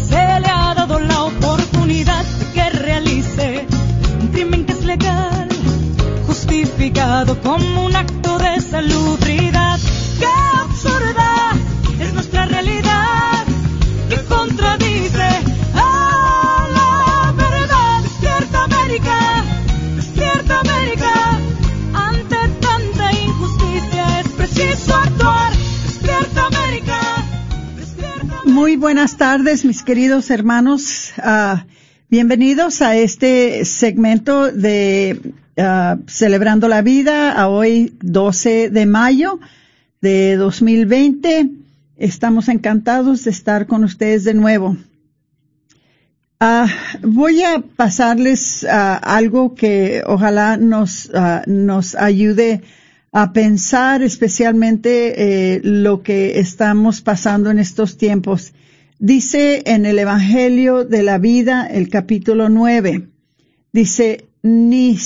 [7.25, 9.79] justificado como un acto de salubridad.
[10.19, 10.25] ¡Qué
[10.59, 11.53] absurda
[11.99, 13.45] es nuestra realidad!
[14.09, 15.29] que contradice
[15.73, 18.01] a la verdad!
[18.03, 19.45] ¡Despierta América!
[19.95, 21.39] ¡Despierta América!
[21.93, 25.53] Ante tanta injusticia es preciso actuar.
[25.85, 27.25] ¡Despierta América!
[28.45, 31.13] Muy buenas tardes, mis queridos hermanos.
[31.17, 31.65] Ah,
[32.09, 39.39] bienvenidos a este segmento de ah, Celebrando la Vida, a hoy 12 de mayo
[40.01, 41.49] de 2020.
[41.97, 44.77] Estamos encantados de estar con ustedes de nuevo.
[46.39, 46.67] Ah,
[47.03, 51.11] voy a pasarles algo que ojalá nos,
[51.45, 52.61] nos ayude
[53.11, 58.53] a pensar especialmente eh, lo que estamos pasando en estos tiempos.
[58.99, 63.09] Dice en el Evangelio de la Vida, el capítulo 9,
[63.73, 64.97] dice, ni,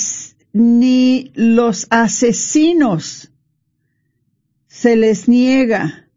[0.55, 3.29] ni los asesinos
[4.69, 6.07] se les niega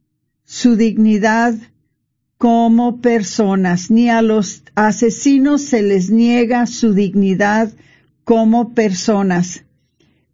[0.45, 1.57] su dignidad
[2.37, 7.73] como personas, ni a los asesinos se les niega su dignidad
[8.23, 9.65] como personas.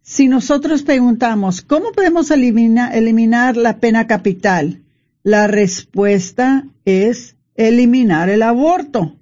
[0.03, 4.83] Si nosotros preguntamos, ¿cómo podemos eliminar, la pena capital?
[5.23, 9.15] La respuesta es eliminar el aborto.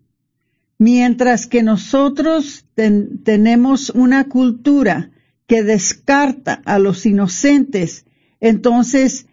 [0.84, 5.12] Mientras que nosotros ten, tenemos una cultura
[5.48, 8.06] que descarta a los inocentes,
[8.42, 9.28] entonces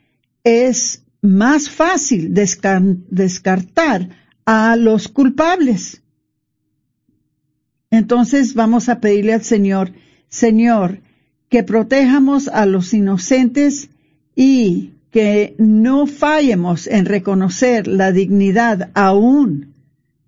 [0.45, 4.11] es más fácil descar descartar
[4.45, 6.03] a los culpables.
[7.91, 9.91] Entonces vamos a pedirle al Señor,
[10.29, 11.01] Señor,
[11.49, 13.91] que protejamos a los inocentes
[14.37, 19.70] y que no fallemos en reconocer la dignidad aún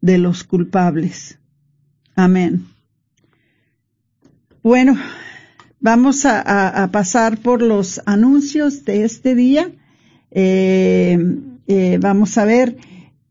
[0.02, 1.38] de los culpables.
[2.14, 2.66] Amén.
[4.62, 4.98] Bueno,
[5.80, 9.70] vamos a, pasar por los anuncios de este día.
[10.30, 11.18] Eh,
[11.66, 12.76] eh, vamos a ver,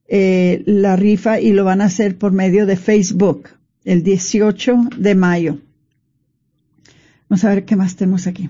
[0.07, 3.50] eh, la rifa y lo van a hacer por medio de Facebook
[3.83, 5.57] el 18 de mayo.
[7.29, 8.50] Vamos a ver qué más tenemos aquí.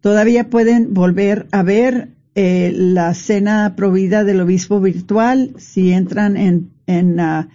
[0.00, 6.70] Todavía pueden volver a ver eh, la cena provida del obispo virtual si entran en,
[6.86, 7.48] en la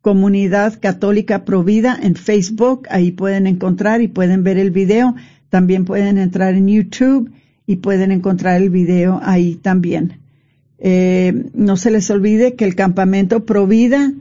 [0.00, 2.86] comunidad católica provida en Facebook.
[2.90, 5.16] Ahí pueden encontrar y pueden ver el video.
[5.48, 7.32] También pueden entrar en YouTube
[7.66, 10.20] y pueden encontrar el video ahí también.
[10.78, 14.12] Eh, no se les olvide que el campamento Provida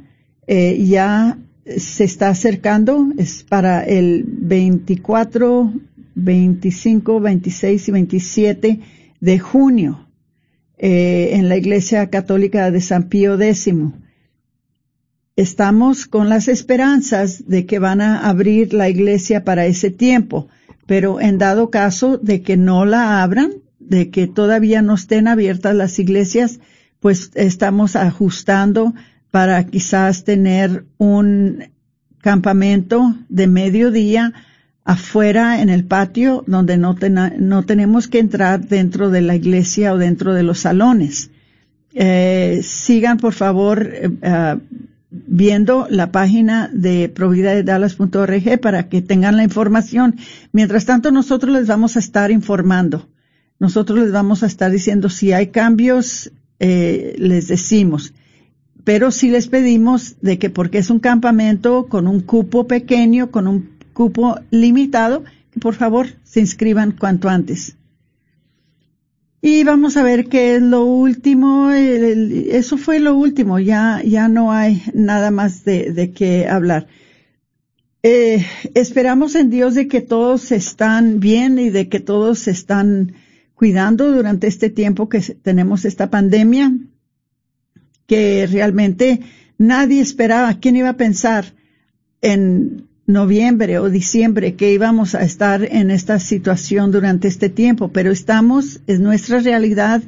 [0.48, 1.38] eh, ya
[1.78, 5.74] se está acercando, es para el 24,
[6.16, 8.80] 25, 26 y 27
[9.26, 10.08] de junio
[10.78, 13.74] eh, en la Iglesia Católica de San Pío X.
[15.36, 20.48] Estamos con las esperanzas de que van a abrir la iglesia para ese tiempo,
[20.86, 25.76] pero en dado caso de que no la abran, de que todavía no estén abiertas
[25.76, 26.60] las iglesias,
[27.00, 28.94] pues estamos ajustando
[29.32, 31.66] para quizás tener un
[32.22, 34.34] campamento de mediodía
[34.86, 36.96] afuera en el patio donde no,
[37.40, 41.32] no tenemos que entrar dentro de la iglesia o dentro de los salones.
[41.94, 44.58] Eh, sigan por favor eh, ah,
[45.10, 50.18] viendo la página de providadedallas.org para que tengan la información.
[50.52, 53.10] Mientras tanto, nosotros les vamos a estar informando.
[53.60, 58.14] Nosotros les vamos a estar diciendo si hay cambios, eh, les decimos.
[58.84, 63.48] Pero sí les pedimos de que porque es un campamento con un cupo pequeño, con
[63.48, 65.24] un cupo limitado,
[65.60, 67.78] por favor se inscriban cuanto antes.
[69.42, 71.72] Y vamos a ver qué es lo último.
[71.72, 73.60] eso fue lo último.
[73.60, 76.88] Ya, ya no hay nada más de, de qué hablar.
[78.02, 83.14] Eh, esperamos en Dios de que todos están bien y de que todos están
[83.54, 86.74] cuidando durante este tiempo que tenemos esta pandemia,
[88.08, 89.22] que realmente
[89.58, 90.60] nadie esperaba.
[90.60, 91.54] ¿Quién iba a pensar
[92.22, 98.12] en noviembre o diciembre que íbamos a estar en esta situación durante este tiempo, pero
[98.12, 100.02] estamos, es nuestra realidad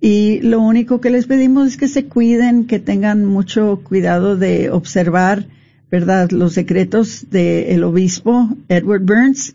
[0.00, 4.70] y lo único que les pedimos es que se cuiden, que tengan mucho cuidado de
[4.70, 5.46] observar,
[5.90, 9.54] ¿verdad?, los secretos del obispo Edward Burns.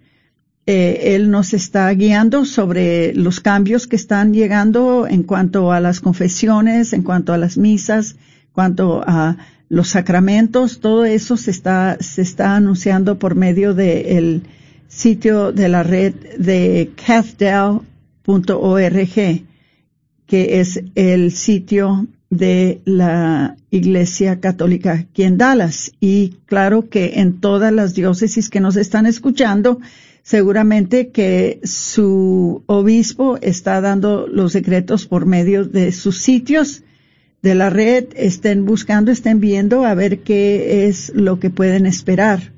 [0.65, 5.99] Eh, él nos está guiando sobre los cambios que están llegando en cuanto a las
[5.99, 9.37] confesiones, en cuanto a las misas, en cuanto a
[9.69, 14.41] los sacramentos, todo eso se está, se está anunciando por medio del
[14.87, 17.83] sitio de la red de cathdell.org,
[20.25, 25.91] que es el sitio de la Iglesia Católica aquí en Dallas.
[25.99, 29.79] Y claro que en todas las diócesis que nos están escuchando,
[30.23, 36.83] seguramente que su obispo está dando los secretos por medio de sus sitios
[37.41, 42.51] de la red estén buscando, estén viendo a ver qué es lo que pueden esperar.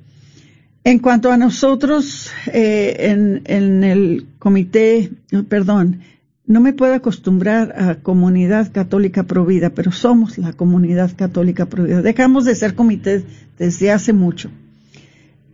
[0.84, 5.12] En cuanto a nosotros, eh, en, el comité,
[5.48, 6.00] perdón,
[6.48, 12.02] no me puedo acostumbrar a comunidad católica provida, pero somos la comunidad católica provida.
[12.02, 13.24] Dejamos de ser comité
[13.60, 14.50] desde hace mucho.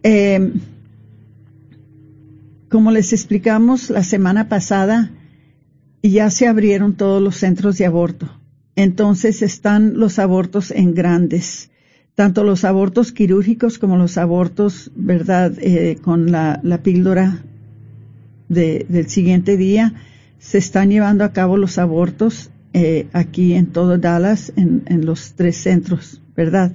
[0.04, 0.54] Eh,
[2.70, 5.12] como les explicamos la semana pasada,
[6.02, 8.37] ya se abrieron todos los centros de aborto
[8.78, 11.72] entonces están los abortos en grandes,
[12.16, 17.44] tanto los abortos quirúrgicos como los abortos, ¿verdad?, eh, con la, píldora
[18.48, 19.94] del siguiente día.
[20.38, 25.34] Se están llevando a cabo los abortos eh, aquí en todo Dallas, en, en los
[25.34, 26.72] tres centros, ¿verdad?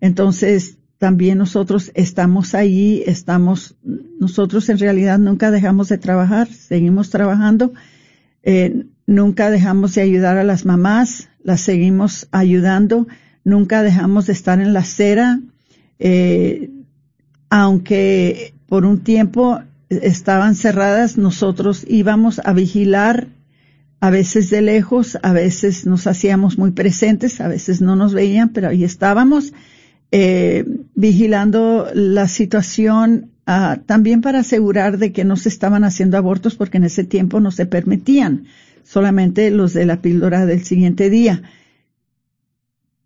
[0.00, 3.76] Entonces, también nosotros estamos ahí, estamos,
[4.18, 7.72] nosotros en realidad nunca dejamos de trabajar, seguimos trabajando,
[8.42, 13.06] eh, nunca dejamos de ayudar a las mamás, las seguimos ayudando,
[13.44, 15.38] nunca dejamos de estar en la acera,
[16.00, 16.70] eh,
[17.50, 23.28] aunque por un tiempo estaban cerradas, nosotros íbamos a vigilar,
[24.00, 28.50] a veces de lejos, a veces nos hacíamos muy presentes, a veces no nos veían,
[28.50, 29.52] pero ahí estábamos
[30.10, 36.54] eh, vigilando la situación ah, también para asegurar de que no se estaban haciendo abortos
[36.54, 38.44] porque en ese tiempo no se permitían
[38.84, 41.42] solamente los de la píldora del siguiente día.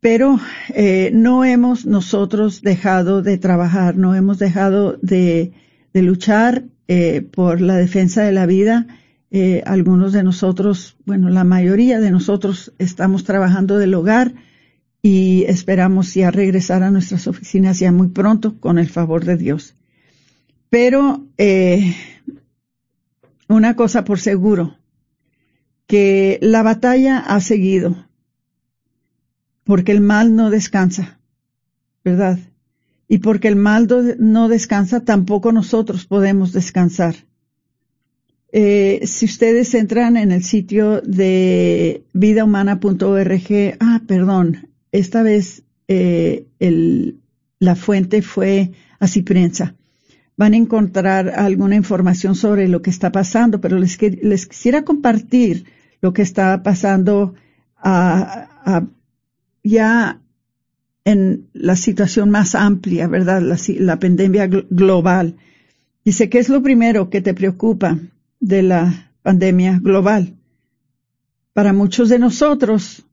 [0.01, 0.39] Pero
[0.75, 5.53] eh, no hemos nosotros dejado de trabajar, no hemos dejado de,
[5.95, 8.87] luchar eh, por la defensa de la vida
[9.31, 14.33] Eh, algunos de nosotros, bueno, la mayoría de nosotros estamos trabajando del hogar
[15.03, 19.77] y esperamos ya regresar a nuestras oficinas ya muy pronto con el favor de Dios.
[20.71, 21.95] Pero eh,
[23.49, 24.78] una cosa por seguro,
[25.88, 27.97] que la batalla ha seguido,
[29.64, 31.18] porque el mal no descansa,
[32.04, 32.38] ¿verdad?
[33.09, 37.16] Y porque el mal no descansa, tampoco nosotros podemos descansar.
[38.52, 47.18] Eh, si ustedes entran en el sitio de vidahumana.org, ah, perdón, esta vez eh, el,
[47.61, 49.75] la fuente fue así prensa.
[50.37, 55.78] Van a encontrar alguna información sobre lo que está pasando, pero les, les quisiera compartir
[56.00, 57.35] lo que está pasando
[59.62, 60.21] ya
[61.05, 63.40] en la situación más amplia, ¿verdad?
[63.40, 65.37] La, pandemia global.
[66.05, 67.99] Dice, ¿qué es lo primero que te preocupa?
[68.40, 70.35] de la pandemia global.
[71.52, 73.05] Para muchos de nosotros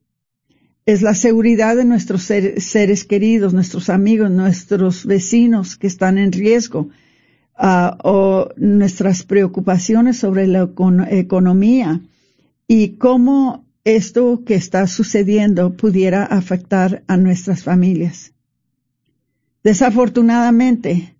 [0.85, 6.89] es la seguridad de nuestros seres queridos, nuestros amigos, nuestros vecinos que están en riesgo,
[7.57, 10.69] uh, o nuestras preocupaciones sobre la
[11.09, 12.01] economía
[12.67, 18.33] y cómo esto que está sucediendo pudiera afectar a nuestras familias.
[19.63, 21.15] Desafortunadamente,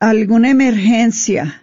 [0.00, 1.62] alguna emergencia,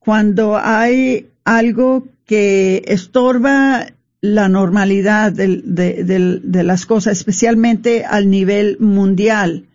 [0.00, 3.86] cuando hay algo que estorba
[4.20, 9.66] la normalidad de, las cosas, especialmente al nivel mundial,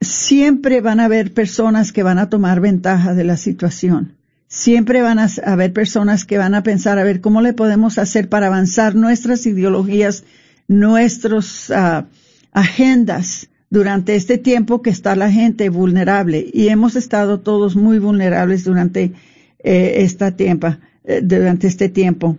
[0.00, 4.16] siempre van a haber personas que van a tomar ventaja de la situación.
[4.48, 8.28] Siempre van a haber personas que van a pensar a ver cómo le podemos hacer
[8.28, 10.24] para avanzar nuestras ideologías,
[10.68, 12.06] nuestras ah,
[12.52, 16.46] agendas durante este tiempo que está la gente vulnerable.
[16.52, 19.12] Y hemos estado todos muy vulnerables durante
[19.58, 22.38] eh, esta tiempo, eh, durante este tiempo.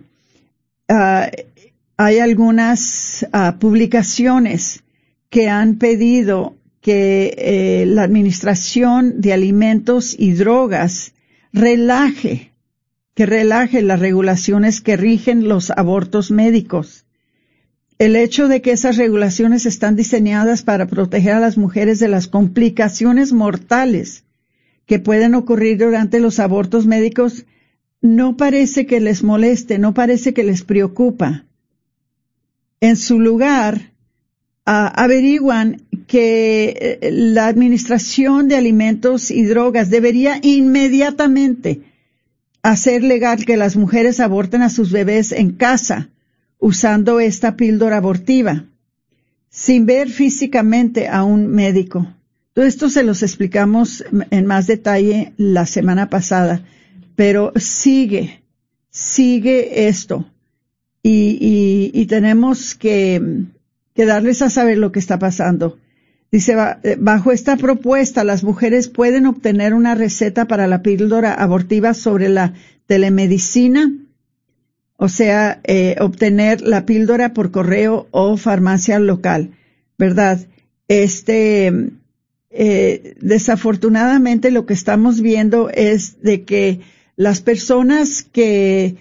[0.88, 1.30] Ah,
[1.96, 4.82] hay algunas ah, publicaciones
[5.28, 11.12] que han pedido que eh, la Administración de Alimentos y Drogas
[11.52, 12.52] relaje,
[13.14, 17.04] que relaje las regulaciones que rigen los abortos médicos.
[17.98, 22.28] El hecho de que esas regulaciones están diseñadas para proteger a las mujeres de las
[22.28, 24.24] complicaciones mortales
[24.90, 27.46] que pueden ocurrir durante los abortos médicos
[28.00, 31.44] no parece que les moleste, no parece que les preocupa.
[32.80, 33.92] En su lugar,
[34.64, 41.82] averiguan que eh, la Administración de Alimentos y Drogas debería inmediatamente
[42.60, 46.08] hacer legal que las mujeres aborten a sus bebés en casa
[46.58, 48.64] usando esta píldora abortiva,
[49.50, 52.08] sin ver físicamente a un médico.
[52.52, 56.62] Todo esto se los explicamos en más detalle la semana pasada
[57.20, 58.40] pero sigue,
[58.88, 60.24] sigue esto.
[61.02, 63.44] Y, tenemos que,
[63.94, 65.76] que, darles a saber lo que está pasando.
[66.32, 71.92] Dice, eh, bajo esta propuesta, las mujeres pueden obtener una receta para la píldora abortiva
[71.92, 72.54] sobre la
[72.86, 73.92] telemedicina,
[74.96, 79.50] o sea, eh, obtener la píldora por correo o farmacia local,
[79.98, 80.40] ¿verdad?
[80.88, 81.90] Este,
[82.50, 86.80] eh, desafortunadamente lo que estamos viendo es de que
[87.16, 88.96] las personas que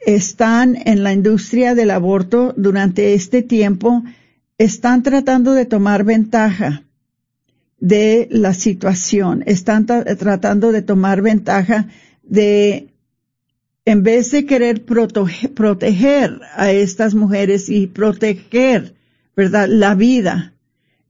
[0.00, 4.02] están en la industria del aborto durante este tiempo
[4.58, 6.84] están tratando de tomar ventaja
[7.78, 11.88] de la situación, están tratando de tomar ventaja
[12.22, 12.88] de
[13.84, 18.94] en vez de querer proteger a estas mujeres y proteger,
[19.36, 20.54] ¿verdad?, la vida,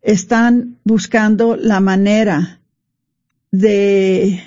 [0.04, 2.60] están buscando la manera
[3.50, 4.40] de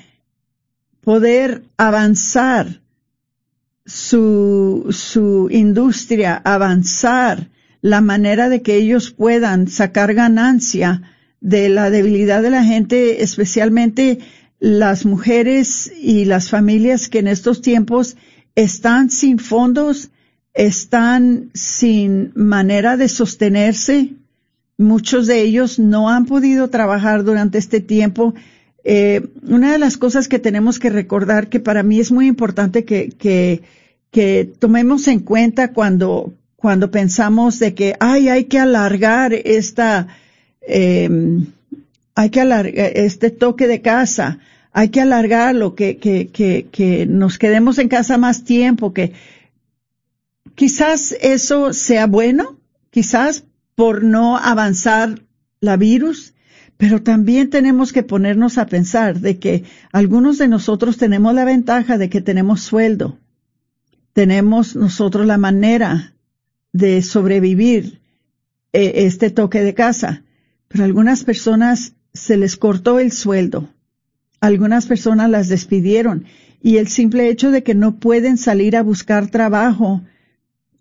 [1.01, 2.81] poder avanzar
[3.85, 7.49] su, su industria, avanzar
[7.81, 11.01] la manera de que ellos puedan sacar ganancia
[11.41, 14.19] de la debilidad de la gente, especialmente
[14.59, 18.15] las mujeres y las familias que en estos tiempos
[18.55, 20.09] están sin fondos,
[20.53, 24.13] están sin manera de sostenerse.
[24.77, 28.36] Muchos de ellos no han podido trabajar durante este tiempo.
[28.84, 32.86] Eh, una de las cosas que tenemos que recordar que para mí es muy importante
[32.86, 33.63] que, que,
[34.12, 40.07] que tomemos en cuenta cuando, cuando pensamos de que ay, hay que alargar esta,
[40.62, 41.10] eh,
[42.15, 44.39] hay que alargar este toque de casa,
[44.72, 49.13] hay que alargarlo, que, que, que, que nos quedemos en casa más tiempo, que
[50.53, 52.57] quizás eso sea bueno,
[52.91, 53.43] quizás
[53.77, 55.22] por no avanzar
[55.60, 56.34] la virus,
[56.77, 62.00] pero también tenemos que ponernos a pensar de que algunos de nosotros tenemos la ventaja
[62.00, 63.19] de que tenemos sueldo,
[64.13, 66.15] tenemos nosotros la manera
[66.74, 68.01] de sobrevivir
[68.74, 70.24] eh, este toque de casa,
[70.67, 73.69] pero algunas personas se les cortó el sueldo.
[74.39, 76.25] Algunas personas las despidieron
[76.63, 80.01] y el simple hecho de que no pueden salir a buscar trabajo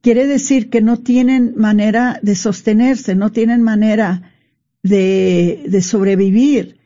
[0.00, 4.32] quiere decir que no tienen manera de sostenerse, no tienen manera
[4.82, 6.76] de, de sobrevivir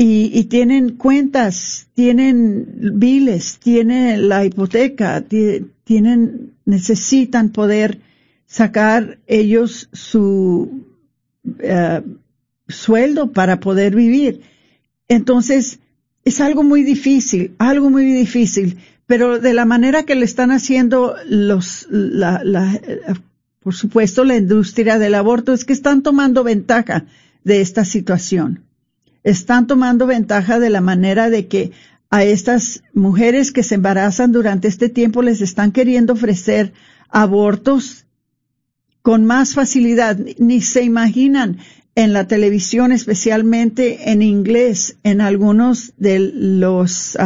[0.00, 8.00] y, y, tienen cuentas, tienen biles, tienen la hipoteca, tienen, necesitan poder
[8.46, 10.84] sacar ellos su
[11.44, 12.18] uh,
[12.68, 14.42] sueldo para poder vivir.
[15.08, 15.80] Entonces,
[16.24, 18.78] es algo muy difícil, algo muy difícil,
[19.08, 22.78] pero de la manera que le están haciendo los, la, la,
[23.62, 27.06] por supuesto, la industria del aborto, es que están tomando ventaja
[27.42, 28.64] de esta situación.
[29.24, 31.72] Están tomando ventaja de la manera de que
[32.10, 36.74] a estas mujeres que se embarazan durante este tiempo les están queriendo ofrecer
[37.08, 38.04] abortos
[39.00, 40.18] con más facilidad.
[40.36, 41.60] Ni se imaginan
[41.94, 47.16] en la televisión, especialmente en inglés, en algunos de los,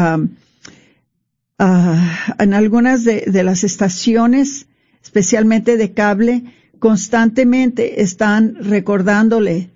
[1.62, 4.66] uh, en algunas de las estaciones,
[5.03, 6.44] especialmente de cable,
[6.79, 9.70] constantemente están recordándole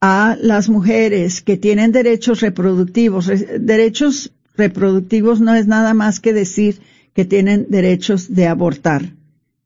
[0.00, 3.30] a las mujeres que tienen derechos reproductivos.
[3.60, 6.80] Derechos reproductivos no es nada más que decir
[7.14, 9.14] que tienen derechos de abortar.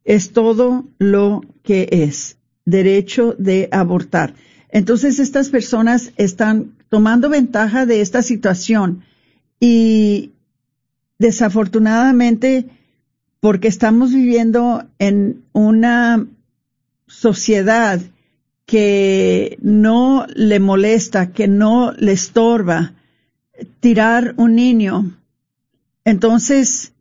[0.04, 4.34] Es todo lo que es derecho de abortar.
[4.70, 9.04] Entonces estas personas están tomando ventaja de esta situación
[9.60, 10.32] y
[11.18, 12.66] desafortunadamente
[13.40, 16.27] porque estamos viviendo en una
[17.07, 18.00] sociedad
[18.66, 22.94] que no le molesta, que no le estorba
[23.81, 25.18] tirar un niño.
[26.05, 26.92] Entonces,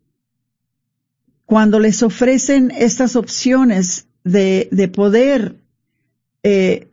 [1.46, 5.56] cuando les ofrecen estas opciones de, de poder
[6.42, 6.88] eh,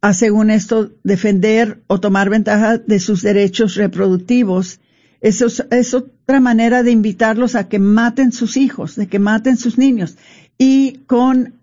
[0.00, 4.80] a, según esto, defender o tomar ventaja de sus derechos reproductivos.
[5.20, 9.78] Eso es, otra manera de invitarlos a que maten sus hijos, de que maten sus
[9.78, 10.16] niños.
[10.58, 11.54] Y con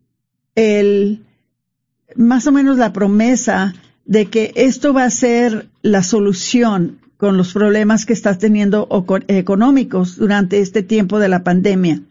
[0.56, 1.22] el,
[2.16, 3.74] más o menos la promesa
[4.06, 8.88] de que esto va a ser la solución con los problemas que estás teniendo
[9.28, 12.02] económicos durante este tiempo de la pandemia.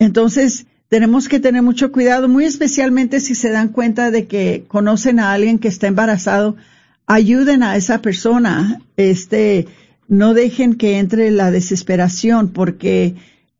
[0.00, 5.20] Entonces, tenemos que tener mucho cuidado, muy especialmente si se dan cuenta de que conocen
[5.20, 6.56] a alguien que está embarazado,
[7.06, 9.68] ayuden a esa persona, este,
[10.08, 13.14] no dejen que entre la desesperación, porque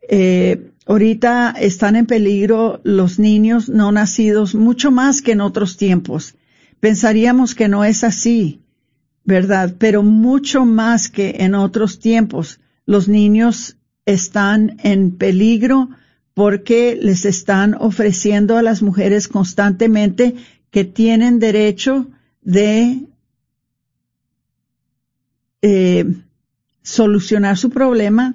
[0.09, 6.35] eh, ahorita están en peligro los niños no nacidos mucho más que en otros tiempos.
[6.81, 8.61] Pensaríamos que no es así,
[9.25, 9.75] ¿verdad?
[9.79, 12.61] Pero mucho más que en otros tiempos.
[12.87, 15.91] Los niños están en peligro
[16.35, 20.35] porque les están ofreciendo a las mujeres constantemente
[20.71, 22.09] que tienen derecho
[22.41, 23.07] de
[25.61, 26.05] eh,
[26.83, 28.35] solucionar su problema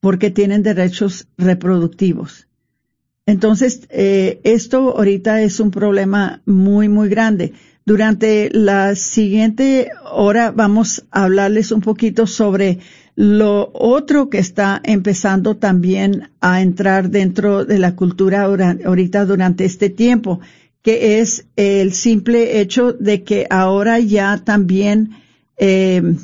[0.00, 2.48] porque tienen derechos reproductivos.
[3.26, 7.52] Entonces, eh, esto ahorita es un problema muy, muy grande.
[7.84, 12.78] Durante la siguiente hora vamos a hablarles un poquito sobre
[13.14, 19.90] lo otro que está empezando también a entrar dentro de la cultura ahorita durante este
[19.90, 20.40] tiempo,
[20.80, 25.10] que es el simple hecho de que ahora ya también,
[25.58, 26.16] eh,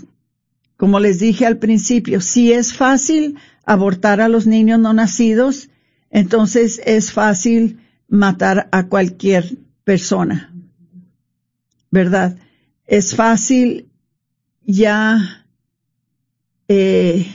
[0.79, 3.37] como les dije al principio, si es fácil
[3.67, 5.71] abortar a los niños no nacidos,
[6.09, 10.55] entonces es fácil matar a cualquier persona.
[11.91, 12.39] ¿Verdad?
[12.87, 13.89] Es fácil
[14.63, 15.45] ya
[16.69, 17.27] eh,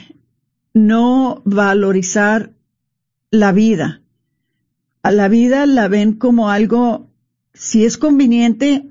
[0.72, 2.50] no valorizar
[3.30, 4.00] la vida.
[5.02, 7.10] A la vida la ven como algo,
[7.52, 8.88] si es conveniente,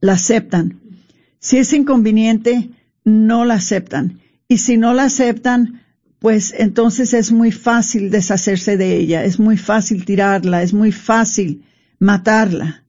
[0.00, 0.80] la aceptan.
[1.40, 2.70] Si es inconveniente,
[3.04, 4.20] no la aceptan.
[4.48, 5.82] Y si no la aceptan,
[6.18, 11.64] pues entonces es muy fácil deshacerse de ella, es muy fácil tirarla, es muy fácil
[11.98, 12.84] matarla.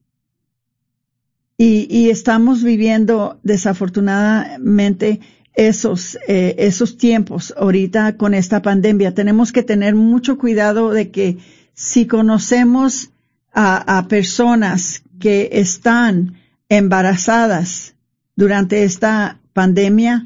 [1.57, 5.21] Y, estamos viviendo desafortunadamente
[5.53, 9.13] esos, eh, esos tiempos ahorita con esta pandemia.
[9.13, 11.37] Tenemos que tener mucho cuidado de que
[11.73, 13.11] si conocemos
[13.53, 16.35] a, personas que están
[16.67, 17.95] embarazadas
[18.35, 20.25] durante esta pandemia,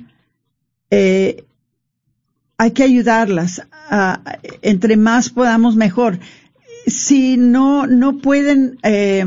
[0.89, 1.45] eh,
[2.57, 3.61] hay que ayudarlas.
[4.61, 6.19] entre más podamos mejor.
[6.87, 9.25] Si no, no pueden, eh,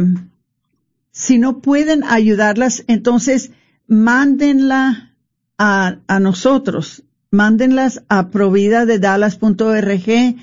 [1.13, 3.53] si no pueden ayudarlas, entonces
[3.87, 5.15] mándenla
[5.57, 7.05] a, a nosotros.
[7.31, 10.37] Mándenlas a provida de dallas.org.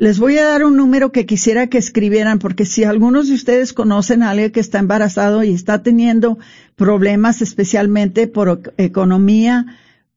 [0.00, 3.74] Les voy a dar un número que quisiera que escribieran, porque si algunos de ustedes
[3.74, 6.38] conocen a alguien que está embarazado y está teniendo
[6.74, 9.66] problemas, especialmente por economía,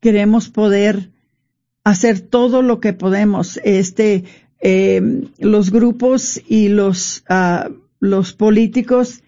[0.01, 1.12] Queremos poder
[1.86, 3.57] hacer todo lo que podemos.
[3.63, 4.25] Este,
[4.60, 9.24] eh, los grupos y los, uh, los políticos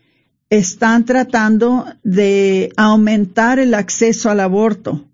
[0.50, 5.06] están tratando de aumentar el acceso al aborto,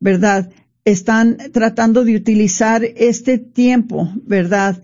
[0.00, 0.50] ¿verdad?
[0.84, 4.82] Están tratando de utilizar este tiempo, ¿verdad?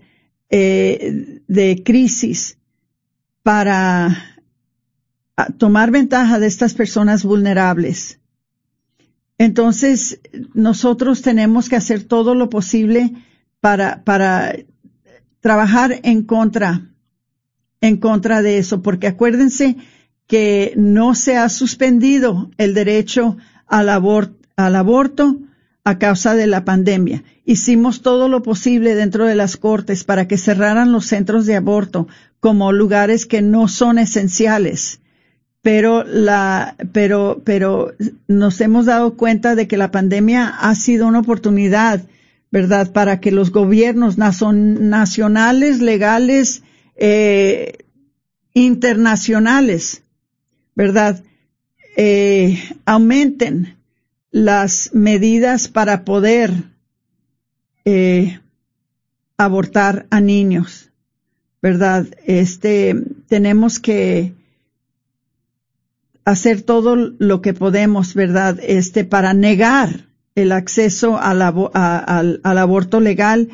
[0.49, 2.57] Eh, de crisis
[3.43, 4.37] para
[5.37, 8.19] ah, tomar ventaja de estas personas vulnerables.
[9.37, 10.19] Entonces,
[10.53, 13.13] nosotros tenemos que hacer todo lo posible
[13.61, 14.55] para, para
[15.39, 16.89] trabajar en contra,
[17.79, 19.77] en contra de eso, porque acuérdense
[20.27, 25.37] que no se ha suspendido el derecho al, al aborto
[25.83, 27.23] a causa de la pandemia.
[27.45, 32.07] Hicimos todo lo posible dentro de las cortes para que cerraran los centros de aborto
[32.39, 34.99] como lugares que no son esenciales.
[35.61, 37.93] Pero la, pero, pero
[38.27, 42.01] nos hemos dado cuenta de que la pandemia ha sido una oportunidad,
[42.51, 42.91] ¿verdad?
[42.91, 46.63] Para que los gobiernos nacionales, legales,
[46.97, 47.77] eh,
[48.53, 50.03] internacionales,
[50.75, 51.23] ¿verdad?
[51.95, 53.77] Eh, aumenten
[54.31, 56.51] las medidas para poder
[57.85, 58.39] eh,
[59.37, 60.91] abortar a niños,
[61.61, 62.05] ¿verdad?
[62.25, 62.95] Este,
[63.27, 64.33] tenemos que
[66.25, 68.59] hacer todo lo que podemos, ¿verdad?
[68.61, 73.49] Este, para negar el acceso al, al aborto legal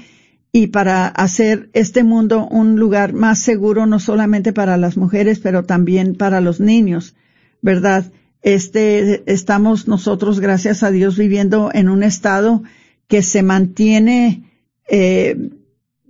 [0.52, 5.64] y para hacer este mundo un lugar más seguro, no solamente para las mujeres, pero
[5.64, 7.16] también para los niños,
[7.62, 8.12] ¿verdad?
[8.42, 12.64] este, estamos nosotros, gracias a Dios, viviendo en un estado
[13.08, 14.44] que se mantiene,
[14.90, 15.50] eh,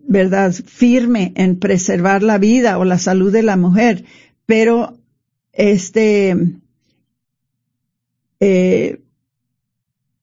[0.08, 4.04] verdad, firme en preservar la vida o la salud de la mujer,
[4.46, 4.98] pero
[5.52, 6.36] este,
[8.40, 9.00] eh,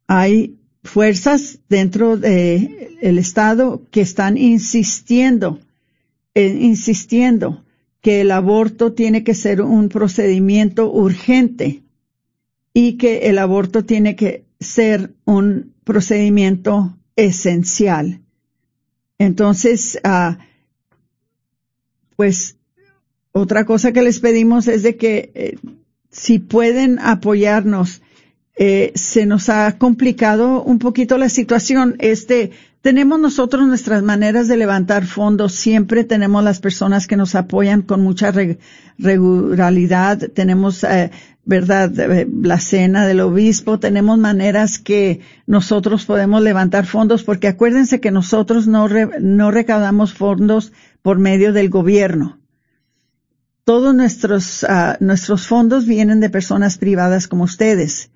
[0.07, 5.61] hay fuerzas dentro del el estado que están insistiendo,
[6.35, 7.65] eh, insistiendo
[8.01, 11.83] que el aborto tiene que ser un procedimiento urgente
[12.75, 18.21] y que el aborto tiene que ser un procedimiento esencial.
[19.19, 20.39] Entonces, ah,
[22.17, 22.57] pues
[23.33, 25.59] otra cosa que les pedimos es de que eh,
[26.11, 28.03] si pueden apoyarnos,
[28.57, 31.97] eh, se nos ha complicado un poquito la situación.
[31.99, 35.55] Este, tenemos nosotros nuestras maneras de levantar fondos.
[35.55, 38.33] Siempre tenemos las personas que nos apoyan con mucha
[38.99, 40.31] regularidad.
[40.33, 41.11] Tenemos eh,
[41.45, 41.99] ¿verdad?
[41.99, 48.11] Eh, la cena del obispo, tenemos maneras que nosotros podemos levantar fondos, porque acuérdense que
[48.11, 48.89] nosotros no,
[49.21, 52.39] no recaudamos fondos por medio del gobierno.
[53.65, 58.11] Todos nuestros, ah, nuestros fondos vienen de personas privadas como ustedes.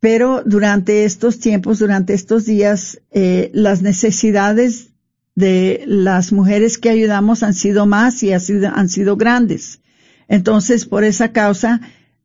[0.00, 4.90] Pero durante estos tiempos, durante estos días, eh, las necesidades
[5.34, 9.80] de las mujeres que ayudamos han sido más y han sido, han sido grandes.
[10.28, 11.80] Entonces, por esa causa,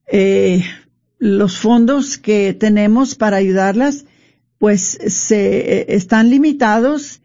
[0.07, 0.63] eh,
[1.17, 4.05] los fondos que tenemos para ayudarlas,
[4.57, 7.21] pues se eh, están limitados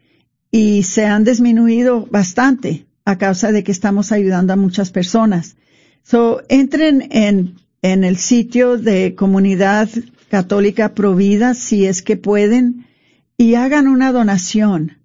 [0.51, 5.57] y se han disminuido bastante a causa de que estamos ayudando a muchas personas.
[6.03, 9.89] So, entren en, en el sitio de comunidad
[10.29, 12.85] católica Provida si es que pueden
[13.37, 14.97] y hagan una donación.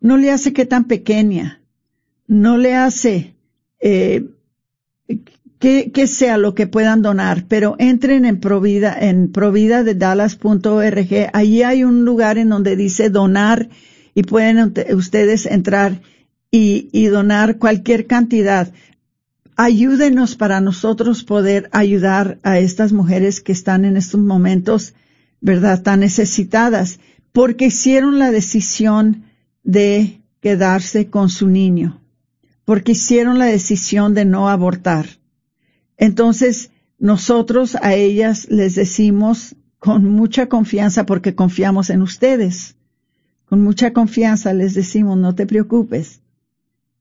[0.00, 1.60] No le hace que tan pequeña.
[2.26, 3.34] No le hace
[3.80, 4.24] eh,
[5.58, 11.30] que, que, sea lo que puedan donar, pero entren en Provida, en provida de Dallas.org.
[11.32, 13.68] Allí hay un lugar en donde dice donar
[14.14, 16.00] y pueden ustedes entrar
[16.50, 18.72] y, y donar cualquier cantidad.
[19.56, 24.94] Ayúdenos para nosotros poder ayudar a estas mujeres que están en estos momentos,
[25.40, 26.98] ¿verdad?, tan necesitadas,
[27.32, 29.24] porque hicieron la decisión
[29.62, 32.00] de quedarse con su niño,
[32.64, 35.06] porque hicieron la decisión de no abortar.
[35.96, 42.76] Entonces, nosotros a ellas les decimos con mucha confianza, porque confiamos en ustedes,
[43.44, 46.22] con mucha confianza les decimos, no te preocupes,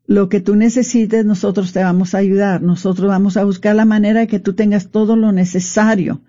[0.06, 2.62] lo que tú necesites, nosotros te vamos a ayudar.
[2.62, 6.22] Nosotros vamos a buscar la manera de que tú tengas todo lo necesario.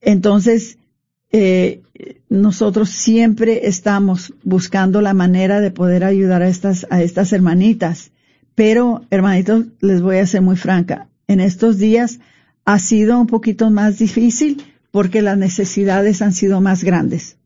[0.00, 0.78] Entonces,
[1.32, 1.82] eh,
[2.28, 8.10] nosotros siempre estamos buscando la manera de poder ayudar a estas, a estas hermanitas.
[8.54, 11.08] Pero, hermanitos, les voy a ser muy franca.
[11.26, 12.20] En estos días
[12.64, 17.36] ha sido un poquito más difícil porque las necesidades han sido más grandes.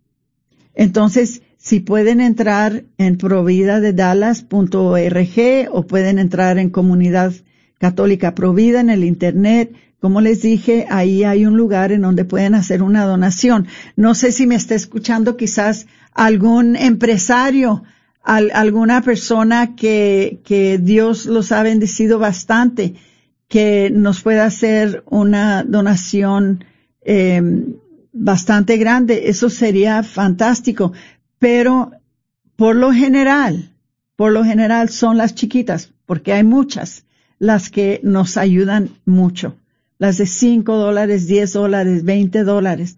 [0.75, 7.33] Entonces, si pueden entrar en providadedallas.org o pueden entrar en Comunidad
[7.79, 12.55] Católica Provida en el Internet, como les dije, ahí hay un lugar en donde pueden
[12.55, 13.67] hacer una donación.
[13.97, 17.83] No sé si me está escuchando quizás algún empresario,
[18.23, 22.97] alguna persona que, Dios los ha bendecido bastante,
[23.49, 26.63] que nos pueda hacer una donación
[27.01, 27.41] eh,
[28.13, 29.29] bastante grande.
[29.29, 30.93] Eso sería fantástico
[31.45, 31.91] pero
[32.57, 33.71] por lo general,
[34.17, 37.05] por lo general son las chiquitas, porque hay muchas,
[37.39, 39.55] las que nos ayudan mucho.
[39.99, 42.97] Las de 5 dólares, 10 dólares, 20 dólares.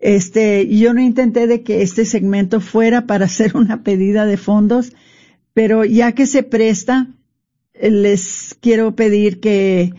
[0.00, 4.92] Este, yo no intenté de que este segmento fuera para hacer una pedida de fondos,
[5.52, 7.08] pero ya que se presta,
[7.82, 9.92] les quiero pedir que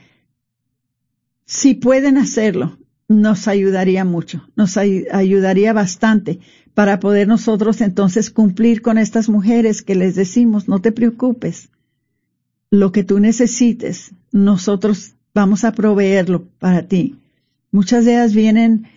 [1.46, 2.78] si pueden hacerlo,
[3.10, 6.40] nos ayudaría mucho, nos ayudaría bastante
[6.80, 11.68] para poder nosotros entonces cumplir con estas mujeres que les decimos, no te preocupes,
[12.72, 17.18] lo que tú necesites, nosotros vamos a proveerlo para ti.
[17.70, 18.88] Muchas de ellas vienen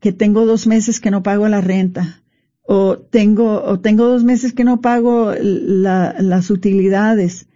[0.00, 2.20] que tengo dos meses que no pago la renta,
[2.62, 7.46] o tengo, o tengo dos meses que no pago las utilidades,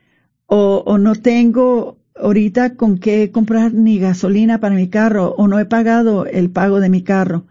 [0.46, 5.58] o, o no tengo ahorita con qué comprar ni gasolina para mi carro, o no
[5.58, 7.46] he pagado el pago de mi carro.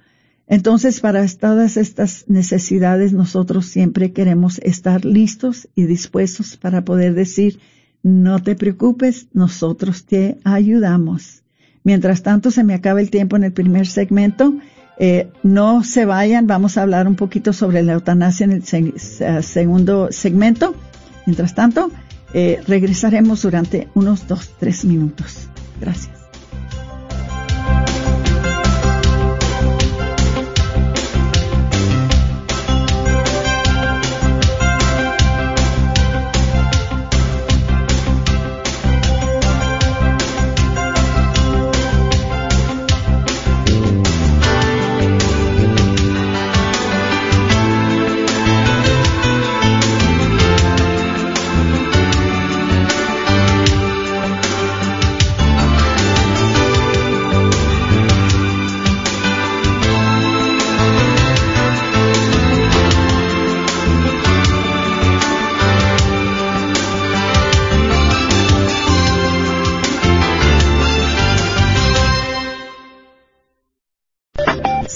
[0.53, 7.59] Entonces, para todas estas necesidades, nosotros siempre queremos estar listos y dispuestos para poder decir,
[8.03, 11.41] no te preocupes, nosotros te ayudamos.
[11.83, 14.53] Mientras tanto, se me acaba el tiempo en el primer segmento.
[14.99, 20.09] Eh, no se vayan, vamos a hablar un poquito sobre la eutanasia en el segundo
[20.11, 20.75] segmento.
[21.25, 21.89] Mientras tanto,
[22.35, 25.47] eh, regresaremos durante unos dos, tres minutos.
[25.81, 26.12] Gracias.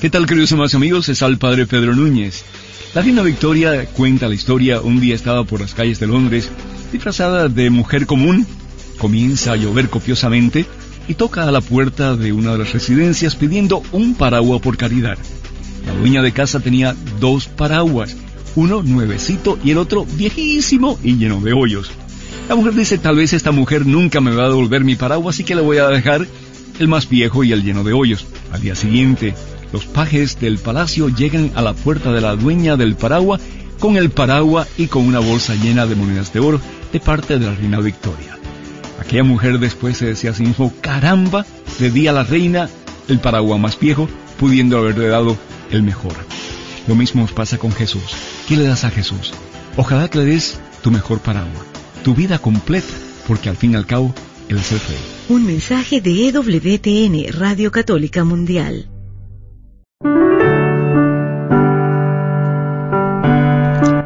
[0.00, 1.08] ¿Qué tal, queridos amados amigos?
[1.08, 2.44] Es al Padre Pedro Núñez.
[2.94, 4.80] La reina Victoria cuenta la historia.
[4.80, 6.52] Un día estaba por las calles de Londres,
[6.92, 8.46] disfrazada de mujer común.
[8.98, 10.66] Comienza a llover copiosamente
[11.08, 15.18] y toca a la puerta de una de las residencias pidiendo un paraguas por caridad.
[15.84, 18.16] La dueña de casa tenía dos paraguas,
[18.54, 21.90] uno nuevecito y el otro viejísimo y lleno de hoyos.
[22.48, 25.42] La mujer dice, tal vez esta mujer nunca me va a devolver mi paraguas, así
[25.42, 26.24] que le voy a dejar
[26.78, 28.26] el más viejo y el lleno de hoyos.
[28.52, 29.34] Al día siguiente,
[29.72, 33.40] los pajes del palacio llegan a la puerta de la dueña del paraguas
[33.78, 36.60] con el paraguas y con una bolsa llena de monedas de oro
[36.92, 38.36] de parte de la reina Victoria.
[39.00, 41.46] Aquella mujer después se decía a sí mismo, caramba,
[41.78, 42.68] le di a la reina
[43.06, 45.36] el paraguas más viejo, pudiendo haberle dado
[45.70, 46.14] el mejor.
[46.86, 48.02] Lo mismo pasa con Jesús.
[48.48, 49.32] ¿Qué le das a Jesús?
[49.76, 51.62] Ojalá le des tu mejor paraguas,
[52.02, 52.92] tu vida completa,
[53.26, 54.14] porque al fin y al cabo,
[54.48, 54.98] Él es el rey.
[55.28, 58.88] Un mensaje de EWTN, Radio Católica Mundial.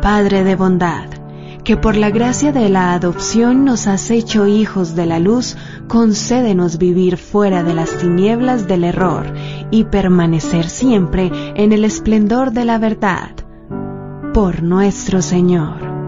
[0.02, 1.08] Padre de bondad,
[1.64, 6.76] que por la gracia de la adopción nos has hecho hijos de la luz, concédenos
[6.78, 9.32] vivir fuera de las tinieblas del error
[9.70, 13.30] y permanecer siempre en el esplendor de la verdad.
[14.34, 16.01] Por nuestro Señor.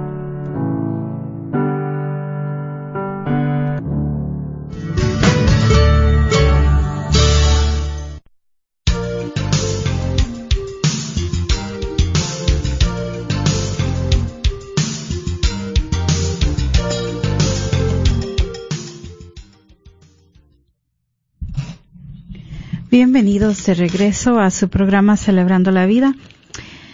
[22.95, 26.15] Bienvenidos de regreso a su programa Celebrando la Vida.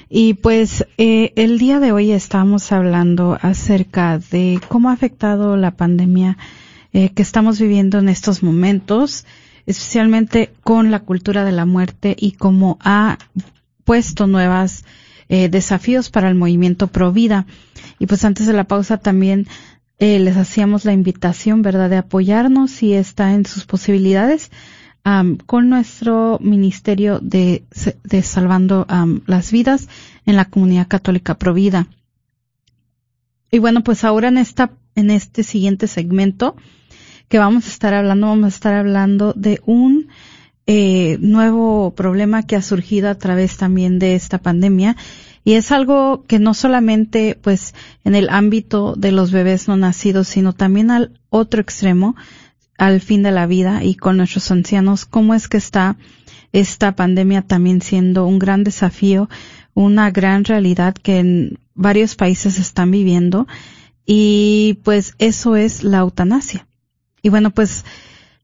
[0.09, 5.73] Y pues eh, el día de hoy estamos hablando acerca de cómo ha afectado la
[5.73, 6.39] pandemia
[6.95, 9.27] eh, que estamos viviendo en estos momentos,
[9.67, 13.19] especialmente con la cultura de la muerte y cómo ha
[13.85, 14.87] puesto nuevos
[15.29, 17.45] eh, desafíos para el movimiento pro vida.
[17.99, 19.49] Y pues antes de la pausa también
[19.99, 24.51] les hacíamos la invitación, ¿verdad?, de apoyarnos si está en sus posibilidades
[25.47, 27.65] con nuestro ministerio de,
[28.05, 28.87] de Salvando
[29.27, 29.89] las Vidas
[30.27, 31.89] en la comunidad católica Provida.
[33.51, 36.55] Y bueno, pues ahora en esta, en este siguiente segmento
[37.29, 40.09] que vamos a estar hablando, vamos a estar hablando de un
[40.67, 44.97] eh, nuevo problema que ha surgido a través también de esta pandemia
[45.43, 50.29] y es algo que no solamente pues en el ámbito de los bebés no nacidos,
[50.29, 52.15] sino también al otro extremo
[52.81, 55.99] al fin de la vida y con nuestros ancianos, cómo es que está
[56.51, 59.29] esta pandemia también siendo un gran desafío,
[59.75, 63.47] una gran realidad que en varios países están viviendo
[64.07, 66.67] y pues eso es la eutanasia.
[67.21, 67.85] Y bueno, pues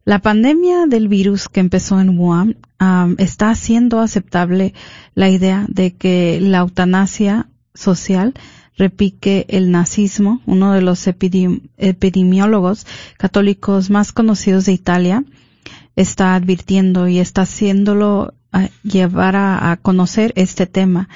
[0.05, 2.59] la pandemia del virus que empezó en Wuhan
[3.17, 4.75] está haciendo aceptable
[5.15, 8.35] la idea de que la eutanasia social
[8.77, 12.87] repique el nazismo, uno de los epidemiólogos
[13.17, 15.25] católicos más conocidos de Italia,
[15.97, 21.09] está advirtiendo y está haciéndolo a llevar a, conocer este tema.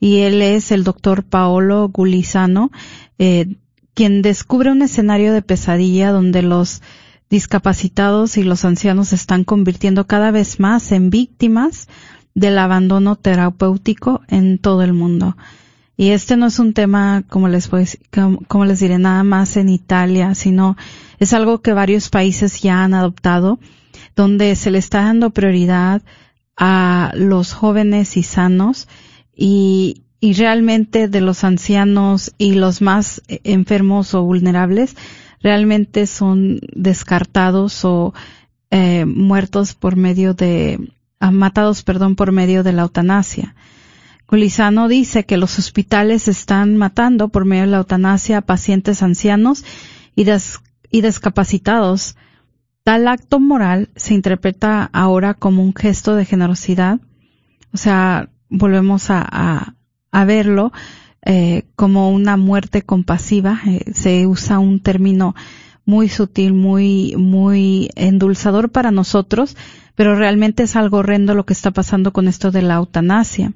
[0.00, 2.72] Y él es el doctor Paolo Gulizano,
[3.18, 3.56] eh,
[3.94, 6.82] quien descubre un escenario de pesadilla donde los
[7.30, 11.88] discapacitados y los ancianos se están convirtiendo cada vez más en víctimas
[12.34, 15.36] del abandono terapéutico en todo el mundo.
[16.02, 17.70] Y este no es un tema, como les,
[18.48, 20.76] como, les diré, nada más en Italia, sino
[21.20, 23.60] es algo que varios países ya han adoptado,
[24.16, 26.02] donde se le está dando prioridad
[26.56, 28.88] a los jóvenes y sanos
[29.32, 34.96] y, y realmente de los ancianos y los más enfermos o vulnerables
[35.40, 38.12] realmente son descartados o
[38.72, 40.80] eh, muertos por medio de,
[41.20, 43.54] ah, matados, perdón, por medio de la eutanasia.
[44.32, 49.62] Culizano dice que los hospitales están matando por medio de la eutanasia a pacientes ancianos
[50.16, 50.24] y,
[50.90, 52.16] y discapacitados.
[52.82, 56.98] Tal acto moral se interpreta ahora como un gesto de generosidad.
[57.74, 59.74] O sea, volvemos a,
[60.10, 60.72] a, verlo
[61.26, 63.60] eh, como una muerte compasiva.
[63.66, 65.34] Eh, se usa un término
[65.84, 69.58] muy sutil, muy, muy endulzador para nosotros,
[69.94, 73.52] pero realmente es algo horrendo lo que está pasando con esto de la eutanasia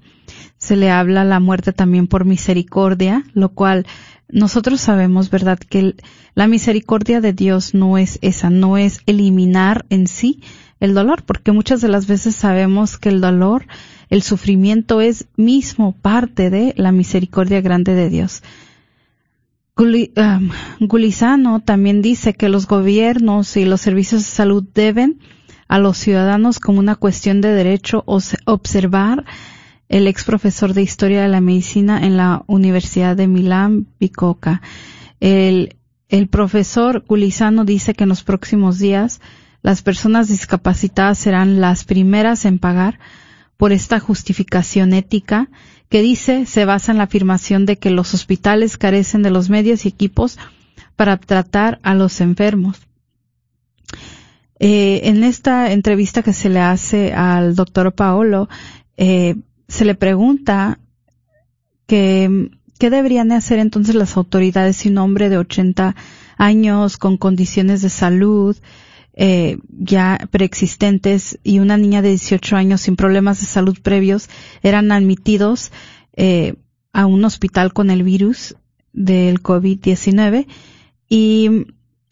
[0.67, 3.87] se le habla la muerte también por misericordia, lo cual
[4.29, 5.95] nosotros sabemos, ¿verdad?, que
[6.35, 10.43] la misericordia de Dios no es esa, no es eliminar en sí
[10.81, 13.67] el dolor, porque muchas de las veces sabemos que el dolor
[14.11, 18.43] el sufrimiento es mismo parte de la misericordia grande de Dios.
[19.77, 20.51] Um,
[20.81, 25.21] Gulizano también dice que los gobiernos y los servicios de salud deben
[25.69, 29.25] a los ciudadanos como una cuestión de derecho observar
[29.89, 34.63] el ex profesor de historia de la medicina en la Universidad de Milán, Bicocca.
[35.21, 35.77] El,
[36.09, 39.21] el profesor Gulizano dice que en los próximos días
[39.63, 42.99] las personas discapacitadas serán las primeras en pagar
[43.57, 45.49] por esta justificación ética
[45.89, 49.85] que dice se basa en la afirmación de que los hospitales carecen de los medios
[49.85, 50.39] y equipos
[50.97, 52.81] para tratar a los enfermos.
[54.59, 58.49] Eh, en esta entrevista que se le hace al doctor Paolo,
[58.97, 59.37] eh,
[59.69, 60.79] se le pregunta
[61.87, 65.95] que, qué deberían hacer entonces las autoridades si un hombre de 80
[66.37, 68.57] años con condiciones de salud
[69.19, 74.29] eh, ya preexistentes y una niña de 18 años sin problemas de salud previos
[74.63, 75.73] eran admitidos
[76.13, 76.57] eh,
[76.93, 78.57] a un hospital con el virus
[78.93, 80.47] del COVID-19
[81.09, 81.67] y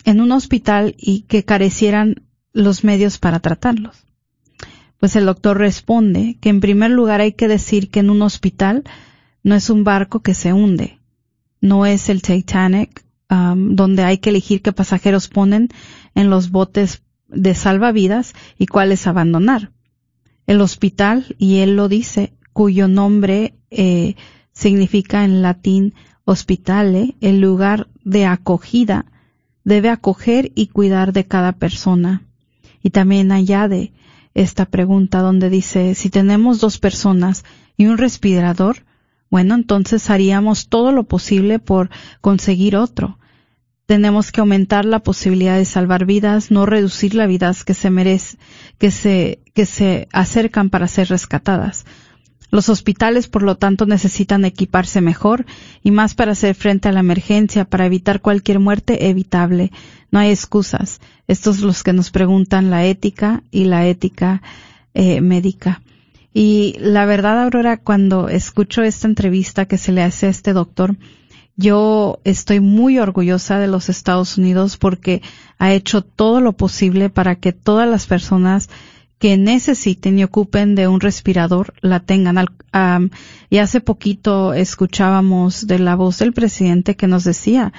[0.04, 4.06] en un hospital y que carecieran los medios para tratarlos.
[5.04, 8.84] Pues el doctor responde que en primer lugar hay que decir que en un hospital
[9.42, 10.98] no es un barco que se hunde,
[11.60, 15.68] no es el Titanic, um, donde hay que elegir qué pasajeros ponen
[16.14, 19.72] en los botes de salvavidas y cuáles abandonar.
[20.46, 24.14] El hospital, y él lo dice, cuyo nombre eh,
[24.54, 25.92] significa en latín
[26.24, 29.04] hospitale, el lugar de acogida,
[29.64, 32.22] debe acoger y cuidar de cada persona.
[32.82, 33.92] Y también añade
[34.34, 37.44] esta pregunta donde dice, si tenemos dos personas
[37.76, 38.84] y un respirador,
[39.30, 43.18] bueno, entonces haríamos todo lo posible por conseguir otro.
[43.86, 48.38] Tenemos que aumentar la posibilidad de salvar vidas, no reducir las vidas que se merecen,
[48.78, 51.84] que se, que se acercan para ser rescatadas.
[52.50, 55.44] Los hospitales, por lo tanto, necesitan equiparse mejor
[55.82, 59.72] y más para hacer frente a la emergencia, para evitar cualquier muerte evitable.
[60.10, 61.00] No hay excusas.
[61.26, 64.42] Estos son los que nos preguntan la ética y la ética
[64.94, 65.82] eh, médica.
[66.32, 70.96] Y la verdad, Aurora, cuando escucho esta entrevista que se le hace a este doctor,
[71.56, 75.22] yo estoy muy orgullosa de los Estados Unidos porque
[75.58, 78.68] ha hecho todo lo posible para que todas las personas
[79.24, 82.44] que necesiten y ocupen de un respirador la tengan.
[83.48, 87.72] y hace poquito escuchábamos de la voz del presidente que nos decía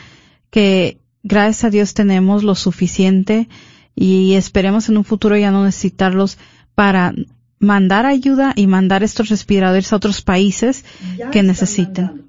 [0.50, 3.48] que gracias a Dios tenemos lo suficiente
[3.96, 6.40] y esperemos en un futuro ya no necesitarlos
[6.74, 7.14] para
[7.60, 10.84] mandar ayuda y mandar estos respiradores a otros países
[11.32, 12.24] que necesiten.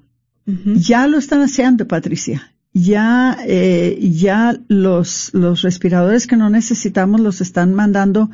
[0.45, 2.53] Ya lo están haciendo, Patricia.
[2.71, 8.29] Ya, eh, ya los, los respiradores que no necesitamos los están mandando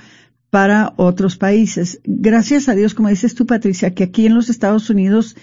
[0.54, 2.00] para otros países.
[2.04, 5.36] Gracias a Dios, como dices tú, Patricia, que aquí en los Estados Unidos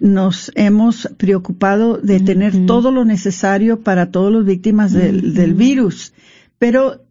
[0.00, 6.14] nos hemos preocupado de tener todo lo necesario para todas las víctimas del, del virus.
[6.58, 7.04] Pero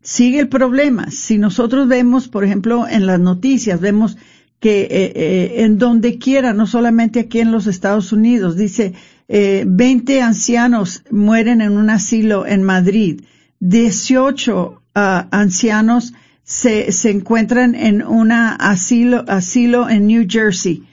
[0.00, 1.10] sigue el problema.
[1.10, 4.16] Si nosotros vemos, por ejemplo, en las noticias, vemos
[4.58, 8.94] que eh, eh, en donde quiera, no solamente aquí en los Estados Unidos, dice,
[9.28, 13.20] eh, 20 ancianos mueren en un asilo en Madrid,
[13.60, 16.14] 18 ah, ancianos
[16.54, 20.84] se, se encuentran en un asilo, asilo en New Jersey,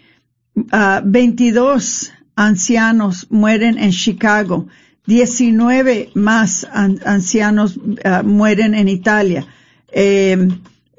[1.03, 4.65] 22 ah, ancianos mueren en Chicago,
[5.05, 9.45] 19 más ancianos ah, mueren en Italia.
[9.91, 10.47] Eh,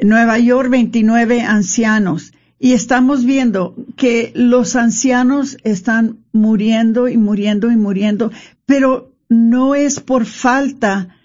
[0.00, 2.32] Nueva York, 29 ancianos.
[2.60, 8.30] Y estamos viendo que los ancianos están muriendo y muriendo y muriendo,
[8.64, 11.16] pero no es por falta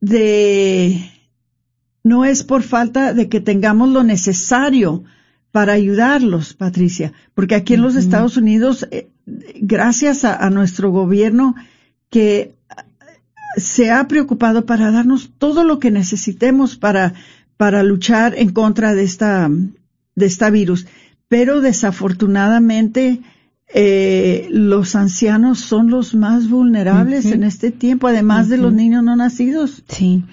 [0.00, 1.19] de,
[2.02, 5.04] no es por falta de que tengamos lo necesario
[5.52, 11.56] para ayudarlos, Patricia, porque aquí en los Estados Unidos, eh, gracias a, nuestro gobierno,
[12.08, 12.54] que
[13.56, 17.14] se ha preocupado para darnos todo lo que necesitemos para,
[17.56, 19.50] para luchar en contra de esta,
[20.14, 20.86] de esta virus.
[21.28, 23.20] Pero desafortunadamente,
[23.72, 29.14] eh, los ancianos son los más vulnerables en este tiempo, además de los niños no
[29.14, 29.84] nacidos.
[29.88, 30.24] Sí.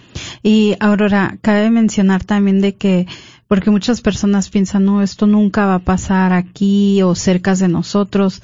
[0.42, 3.06] Y Aurora, cabe mencionar también de que,
[3.48, 8.42] porque muchas personas piensan, no, esto nunca va a pasar aquí o cerca de nosotros.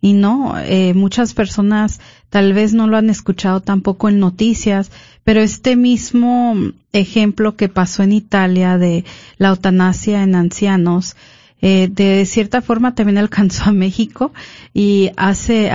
[0.00, 4.92] Y no, eh, muchas personas tal vez no lo han escuchado tampoco en noticias,
[5.24, 6.54] pero este mismo
[6.92, 9.04] ejemplo que pasó en Italia de
[9.38, 11.16] la eutanasia en ancianos,
[11.62, 14.32] eh, de cierta forma también alcanzó a México
[14.74, 15.70] y hace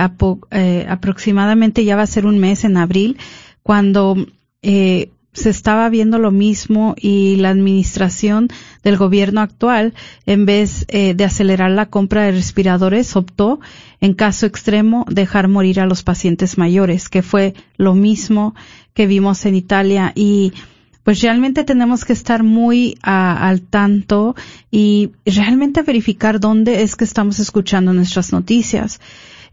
[0.50, 3.18] eh, aproximadamente ya va a ser un mes en abril
[3.62, 4.16] cuando
[4.62, 8.48] eh, se estaba viendo lo mismo y la administración
[8.82, 9.94] del gobierno actual,
[10.26, 13.58] en vez eh, de acelerar la compra de respiradores, optó,
[14.00, 18.54] en caso extremo, dejar morir a los pacientes mayores, que fue lo mismo
[18.92, 20.12] que vimos en Italia.
[20.14, 20.52] Y
[21.02, 24.36] pues realmente tenemos que estar muy al tanto
[24.70, 29.00] y realmente verificar dónde es que estamos escuchando nuestras noticias.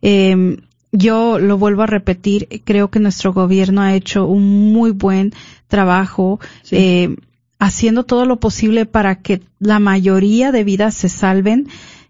[0.01, 0.57] Eh,
[0.91, 5.33] yo lo vuelvo a repetir, creo que nuestro gobierno ha hecho un muy buen
[5.67, 6.39] trabajo
[6.71, 7.15] eh,
[7.59, 11.67] haciendo todo lo posible para que la mayoría de vidas se salven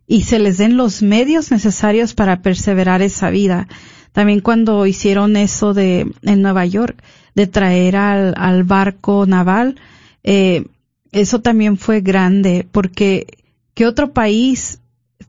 [0.08, 3.68] y se les den los medios necesarios para perseverar esa vida.
[4.12, 7.04] También cuando hicieron eso de en Nueva York,
[7.40, 9.78] de traer al, al barco naval,
[10.26, 10.66] eh,
[11.14, 13.28] eso también fue grande porque
[13.74, 14.82] ¿qué otro país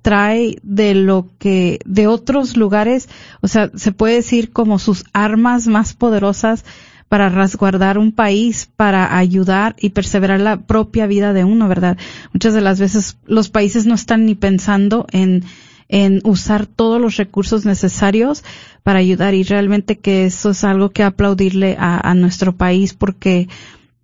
[0.03, 3.09] trae de lo que de otros lugares,
[3.43, 6.65] o sea, se puede decir como sus armas más poderosas
[7.09, 11.97] para resguardar un país, para ayudar y perseverar la propia vida de uno, ¿verdad?
[12.33, 15.45] Muchas de las veces los países no están ni pensando en,
[15.91, 18.45] en usar todos los recursos necesarios
[18.83, 23.49] para ayudar y realmente que eso es algo que aplaudirle a, nuestro país porque eh,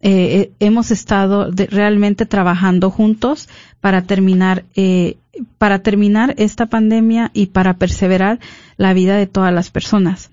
[0.02, 3.48] eh, hemos estado realmente trabajando juntos
[3.80, 5.16] para terminar eh,
[5.58, 8.40] para terminar esta pandemia y para perseverar
[8.76, 10.30] la vida de todas las personas.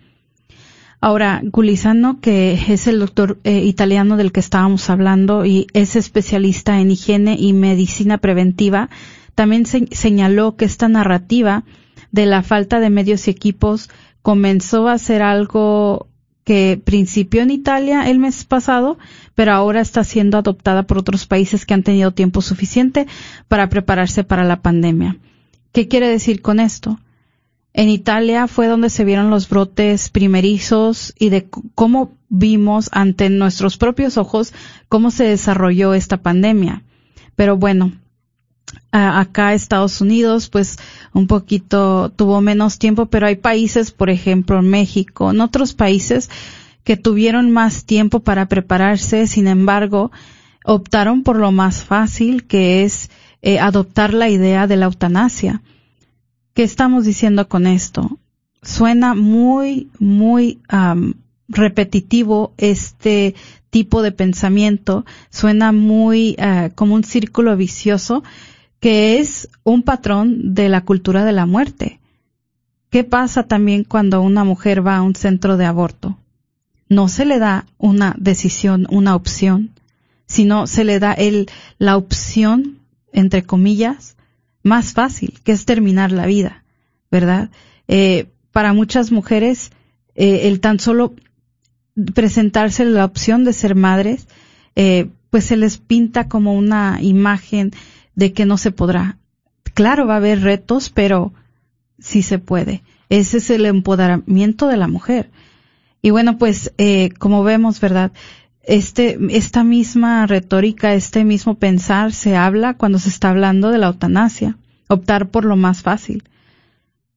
[1.02, 6.92] Ahora, Gulizano, que es el doctor italiano del que estábamos hablando y es especialista en
[6.92, 8.90] higiene y medicina preventiva,
[9.36, 11.64] también señaló que esta narrativa
[12.12, 13.90] de la falta de medios y equipos
[14.22, 16.08] comenzó a ser algo
[16.44, 18.98] que principió en Italia el mes pasado,
[19.34, 23.08] pero ahora está siendo adoptada por otros países que han tenido tiempo suficiente
[23.48, 25.18] para prepararse para la pandemia.
[25.72, 27.00] ¿Qué quiere decir con esto?
[27.74, 33.78] En Italia fue donde se vieron los brotes primerizos y de cómo vimos ante nuestros
[33.78, 34.54] propios ojos
[34.90, 36.84] cómo se desarrolló esta pandemia.
[37.36, 37.94] Pero bueno,
[38.92, 40.78] acá Estados Unidos pues
[41.14, 46.30] un poquito tuvo menos tiempo, pero hay países, por ejemplo México, en otros países
[46.84, 50.12] que tuvieron más tiempo para prepararse, sin embargo,
[50.66, 53.10] optaron por lo más fácil, que es
[53.42, 55.62] eh, adoptar la idea de la eutanasia.
[56.54, 58.20] ¿Qué estamos diciendo con esto?
[58.62, 60.62] Suena muy, muy
[61.50, 63.36] repetitivo este
[63.70, 68.24] tipo de pensamiento, suena muy uh, como un círculo vicioso,
[68.84, 72.02] que es un patrón de la cultura de la muerte.
[72.90, 76.18] ¿Qué pasa también cuando una mujer va a un centro de aborto?
[76.90, 79.70] No se le da una decisión, una opción,
[80.26, 82.80] sino se le da el, la opción,
[83.14, 84.18] entre comillas,
[84.64, 86.66] más fácil, que es terminar la vida,
[87.10, 87.52] ¿verdad?
[87.88, 89.72] Eh, para muchas mujeres,
[90.14, 91.14] eh, el tan solo
[92.14, 94.28] presentarse la opción de ser madres,
[94.76, 97.72] eh, pues se les pinta como una imagen
[98.16, 99.18] de que no se podrá.
[99.74, 101.34] Claro, va a haber retos, pero
[102.00, 102.84] sí se puede.
[103.10, 105.30] Ese es el empoderamiento de la mujer.
[106.02, 108.12] Y bueno, pues eh, como vemos, ¿verdad?
[108.64, 113.88] Este, esta misma retórica, este mismo pensar se habla cuando se está hablando de la
[113.88, 114.58] eutanasia,
[114.88, 116.24] optar por lo más fácil.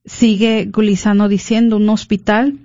[0.05, 2.59] Sigue Gulizano diciendo, un hospital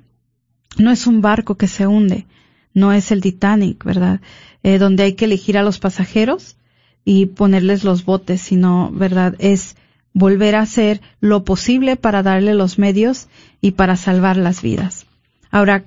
[0.78, 2.28] no es un barco que se hunde,
[2.74, 4.22] no es el Titanic, ¿verdad?
[4.64, 6.56] Eh, donde hay que elegir a los pasajeros
[7.04, 9.36] y ponerles los botes, sino, ¿verdad?
[9.40, 9.76] Es
[10.14, 13.28] volver a hacer lo posible para darle los medios
[13.62, 15.06] y para salvar las vidas.
[15.50, 15.86] Ahora,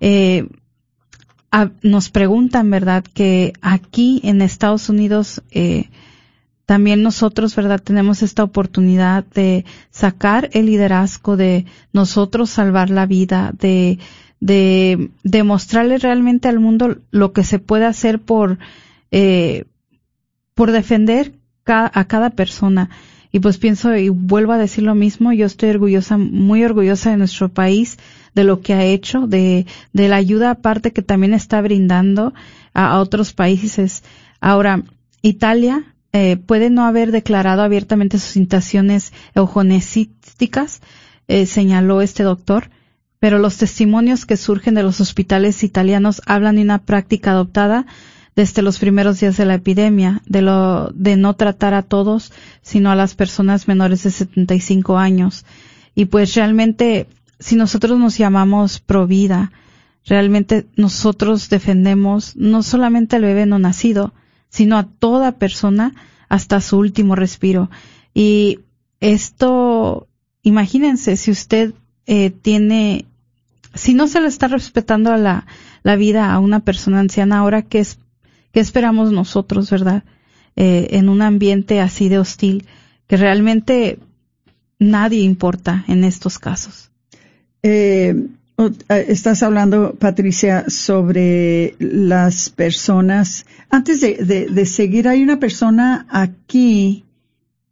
[0.00, 0.48] eh,
[1.82, 3.04] nos preguntan, ¿verdad?
[3.04, 5.88] Que aquí en Estados Unidos, eh,
[6.64, 7.80] también nosotros, ¿verdad?
[7.82, 13.98] Tenemos esta oportunidad de sacar el liderazgo, de nosotros salvar la vida, de,
[14.38, 18.58] de demostrarle realmente al mundo lo que se puede hacer por,
[19.10, 19.64] eh,
[20.54, 21.32] por defender
[21.66, 22.90] a cada persona.
[23.32, 27.16] Y pues pienso y vuelvo a decir lo mismo, yo estoy orgullosa, muy orgullosa de
[27.16, 27.96] nuestro país,
[28.34, 32.34] de lo que ha hecho, de, de la ayuda aparte que también está brindando
[32.74, 34.02] a, otros países.
[34.40, 34.82] Ahora,
[35.22, 40.80] Italia eh, puede no haber declarado abiertamente sus intenciones eugenesísticas,
[41.28, 42.70] eh, señaló este doctor,
[43.20, 47.86] pero los testimonios que surgen de los hospitales italianos hablan de una práctica adoptada
[48.40, 52.32] desde los primeros días de la epidemia, de lo de no tratar a todos,
[52.62, 55.44] sino a las personas menores de 75 años.
[55.94, 57.06] Y pues realmente,
[57.38, 59.52] si nosotros nos llamamos pro vida,
[60.06, 64.14] realmente nosotros defendemos no solamente al bebé no nacido,
[64.48, 65.94] sino a toda persona
[66.30, 67.68] hasta su último respiro.
[68.14, 68.60] Y
[69.00, 70.08] esto,
[70.42, 71.74] imagínense, si usted
[72.06, 73.04] eh, tiene
[73.74, 75.46] si no se le está respetando a la,
[75.82, 77.98] la vida a una persona anciana, ahora qué es,
[78.52, 80.04] qué esperamos nosotros, verdad?
[80.56, 82.66] Eh, en un ambiente así de hostil,
[83.06, 83.98] que realmente
[84.78, 86.90] nadie importa en estos casos.
[87.62, 88.14] Eh,
[88.88, 93.46] estás hablando, Patricia, sobre las personas.
[93.70, 97.04] Antes de, seguir, hay una persona aquí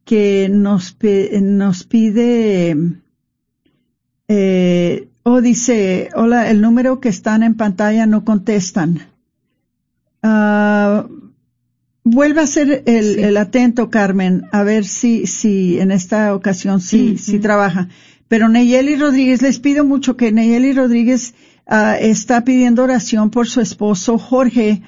[0.05, 0.97] que nos,
[1.43, 2.77] nos pide,
[4.29, 9.09] eh, o dice, hola, el número que están en pantalla no contestan.
[10.23, 11.09] Uh,
[12.05, 17.19] vuelve a ser el, el, atento, Carmen, a ver si, si en esta ocasión sí,
[17.19, 17.89] sí trabaja.
[18.29, 21.35] Pero Neyeli Rodríguez, les pido mucho que Neyeli Rodríguez
[21.67, 24.83] uh, está pidiendo oración por su esposo Jorge,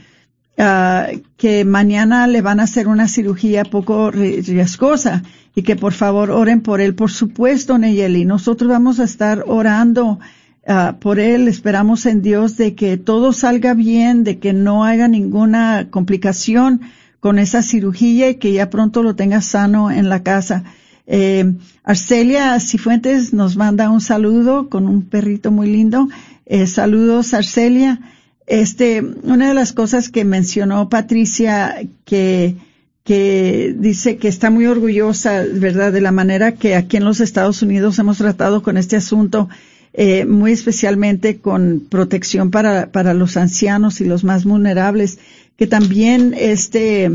[0.58, 5.22] uh, que mañana le van a hacer una cirugía poco riesgosa
[5.54, 6.94] y que por favor oren por él.
[6.94, 10.18] Por supuesto, Neyeli, nosotros vamos a estar orando
[10.66, 11.48] uh, por él.
[11.48, 16.80] Esperamos en Dios de que todo salga bien, de que no haya ninguna complicación
[17.20, 20.64] con esa cirugía y que ya pronto lo tenga sano en la casa.
[21.06, 26.08] Eh, Arcelia Cifuentes nos manda un saludo con un perrito muy lindo.
[26.46, 28.00] Eh, saludos, Arcelia.
[28.46, 32.56] Este, una de las cosas que mencionó Patricia, que,
[33.04, 37.62] que dice que está muy orgullosa, ¿verdad?, de la manera que aquí en los Estados
[37.62, 39.48] Unidos hemos tratado con este asunto,
[39.92, 45.18] eh, muy especialmente con protección para, para los ancianos y los más vulnerables,
[45.56, 47.10] que también este,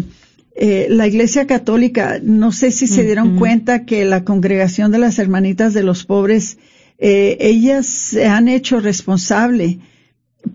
[0.57, 5.19] eh, la Iglesia Católica, no sé si se dieron cuenta que la congregación de las
[5.19, 6.57] hermanitas de los pobres,
[6.97, 9.79] eh, ellas se han hecho responsable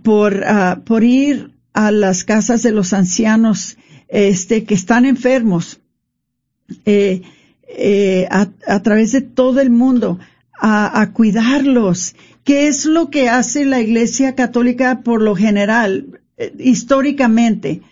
[0.03, 3.77] por, ah, por ir a las casas de los ancianos,
[4.09, 5.81] este, que están enfermos,
[6.87, 7.23] eh,
[8.31, 10.19] a, a, través de todo el mundo,
[10.61, 12.15] a, a cuidarlos.
[12.45, 16.21] ¿Qué es lo que hace la Iglesia Católica por lo general,
[16.59, 17.83] históricamente?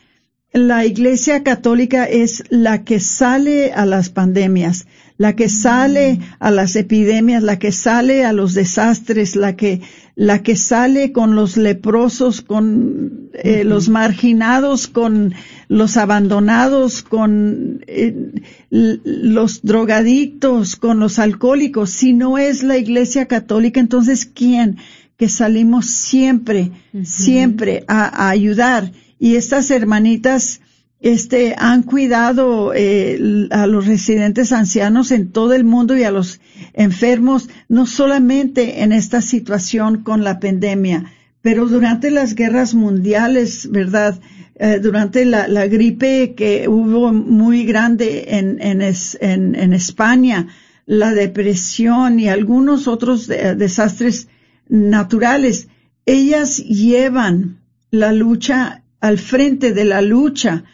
[0.52, 4.86] la Iglesia Católica es la que sale a las pandemias,
[5.18, 9.82] la que sale a las epidemias, la que sale a los desastres, la que,
[10.18, 15.32] la que sale con los leprosos, con eh, los marginados, con
[15.68, 18.32] los abandonados, con eh,
[18.68, 21.90] los drogadictos, con los alcohólicos.
[21.90, 24.78] Si no es la Iglesia Católica, entonces ¿quién?
[25.16, 26.72] Que salimos siempre,
[27.04, 28.90] siempre a ayudar
[29.20, 30.60] y estas hermanitas
[31.00, 36.40] este han cuidado eh, a los residentes ancianos en todo el mundo y a los
[36.74, 44.18] enfermos no solamente en esta situación con la pandemia pero durante las guerras mundiales verdad
[44.56, 50.48] eh, durante la, gripe que hubo muy grande en, en, en, en España
[50.84, 54.26] la depresión y algunos otros desastres
[54.68, 55.68] naturales
[56.06, 57.60] ellas llevan
[57.92, 60.64] la lucha al frente de la lucha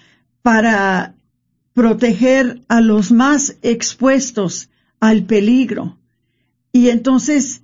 [0.44, 1.14] para
[1.72, 4.68] proteger a los más expuestos
[5.00, 5.96] al peligro.
[6.70, 7.62] Y entonces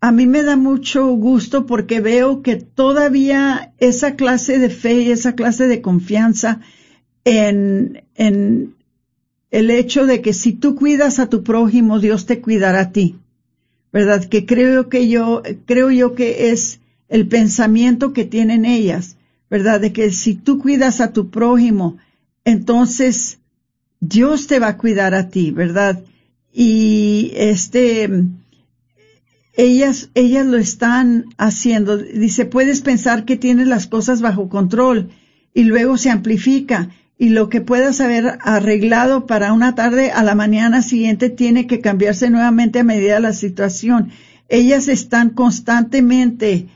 [0.00, 5.10] a mí me da mucho gusto porque veo que todavía esa clase de fe y
[5.10, 6.60] esa clase de confianza
[7.26, 12.92] en, el hecho de que si tú cuidas a tu prójimo, Dios te cuidará a
[12.92, 13.16] ti.
[13.92, 14.24] ¿Verdad?
[14.24, 16.80] Que creo que yo, creo yo que es
[17.10, 19.18] el pensamiento que tienen ellas.
[19.50, 19.82] ¿verdad?
[19.82, 21.98] De que si tú cuidas a tu prójimo,
[22.44, 23.38] entonces
[24.00, 26.02] Dios te va a cuidar a ti, ¿verdad?
[26.52, 28.10] Y este,
[29.54, 31.96] ellas, ellas lo están haciendo.
[31.96, 35.10] Dice, puedes pensar que tienes las cosas bajo control
[35.54, 40.34] y luego se amplifica y lo que puedas haber arreglado para una tarde a la
[40.34, 44.10] mañana siguiente tiene que cambiarse nuevamente a medida de la situación.
[44.48, 46.66] Ellas están constantemente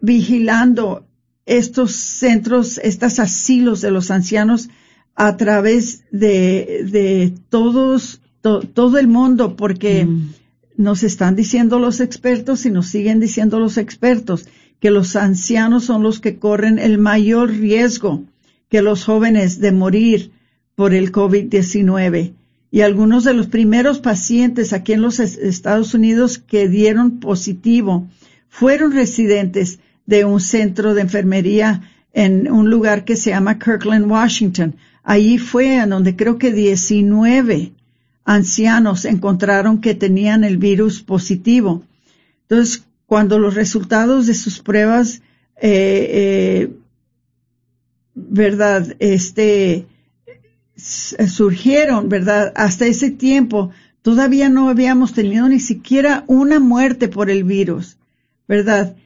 [0.00, 1.06] vigilando
[1.46, 4.68] estos centros, estos asilos de los ancianos
[5.14, 10.30] a través de, de todos, todo el mundo, porque mm.
[10.76, 14.46] nos están diciendo los expertos y nos siguen diciendo los expertos
[14.80, 18.24] que los ancianos son los que corren el mayor riesgo
[18.70, 20.30] que los jóvenes de morir
[20.74, 22.32] por el COVID-19.
[22.70, 28.08] Y algunos de los primeros pacientes aquí en los Estados Unidos que dieron positivo
[28.48, 31.82] fueron residentes de un centro de enfermería
[32.12, 34.76] en un lugar que se llama Kirkland, Washington.
[35.02, 37.72] Allí fue en donde creo que 19
[38.24, 41.82] ancianos encontraron que tenían el virus positivo.
[42.42, 45.22] Entonces, cuando los resultados de sus pruebas,
[45.60, 46.70] eh, eh,
[48.14, 49.86] verdad, este,
[50.76, 53.70] surgieron, verdad, hasta ese tiempo
[54.02, 57.98] todavía no habíamos tenido ni siquiera una muerte por el virus,
[58.46, 58.96] verdad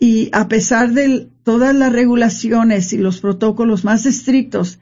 [0.00, 4.78] y a pesar de todas las regulaciones y los protocolos más estrictos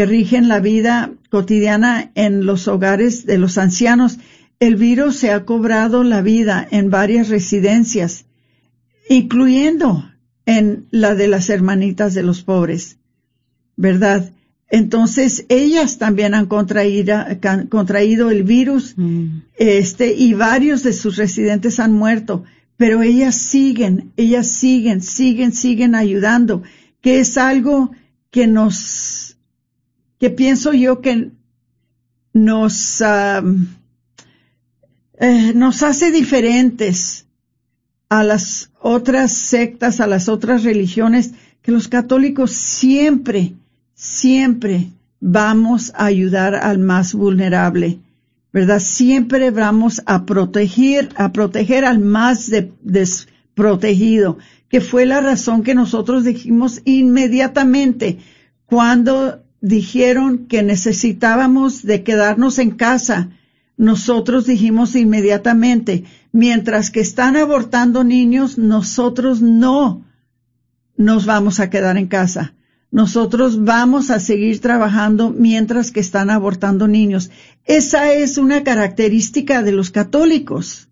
[0.00, 4.16] que rigen la vida cotidiana en los hogares de los ancianos,
[4.58, 8.24] el virus se ha cobrado la vida en varias residencias,
[9.10, 10.10] incluyendo
[10.46, 12.96] en la de las hermanitas de los pobres,
[13.76, 14.32] ¿verdad?
[14.70, 19.42] Entonces, ellas también han contraído, el virus, Mm.
[19.58, 22.44] este, y varios de sus residentes han muerto,
[22.78, 26.62] pero ellas siguen, ellas siguen, siguen, siguen ayudando,
[27.02, 27.90] que es algo
[28.30, 29.19] que nos,
[30.20, 31.30] que pienso yo que
[32.34, 33.68] nos, am,
[35.18, 37.26] eh, nos hace diferentes
[38.08, 43.54] a las otras sectas, a las otras religiones, que los católicos siempre,
[43.94, 44.90] siempre
[45.20, 47.98] vamos a ayudar al más vulnerable,
[48.52, 48.80] ¿verdad?
[48.80, 55.74] Siempre vamos a proteger, a proteger al más de- desprotegido, que fue la razón que
[55.74, 58.18] nosotros dijimos inmediatamente
[58.66, 63.30] cuando dijeron que necesitábamos de quedarnos en casa.
[63.76, 70.04] Nosotros dijimos inmediatamente, mientras que están abortando niños, nosotros no
[70.96, 72.54] nos vamos a quedar en casa.
[72.90, 77.30] Nosotros vamos a seguir trabajando mientras que están abortando niños.
[77.64, 80.88] Esa es una característica de los católicos.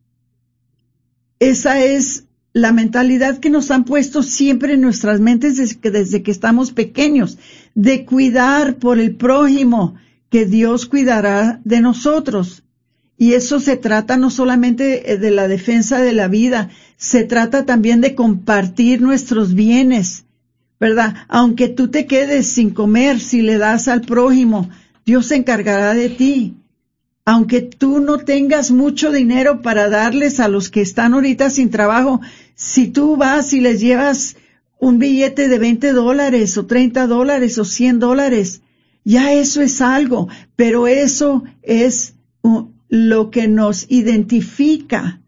[1.40, 6.22] Esa es la mentalidad que nos han puesto siempre en nuestras mentes desde que, desde
[6.22, 7.38] que estamos pequeños,
[7.74, 9.96] de cuidar por el prójimo,
[10.30, 12.62] que Dios cuidará de nosotros.
[13.16, 17.66] Y eso se trata no solamente eh, de la defensa de la vida, se trata
[17.66, 20.24] también de compartir nuestros bienes,
[20.78, 21.16] ¿verdad?
[21.28, 24.70] Aunque tú te quedes sin comer, si le das al prójimo,
[25.04, 26.54] Dios se encargará de ti.
[27.30, 32.22] Aunque tú no tengas mucho dinero para darles a los que están ahorita sin trabajo,
[32.54, 34.36] si tú vas y les llevas
[34.78, 38.62] un billete de 20 dólares o 30 dólares o 100 dólares,
[39.04, 45.20] ya eso es algo, pero eso es uh, lo que nos identifica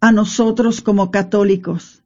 [0.00, 2.02] a nosotros como católicos,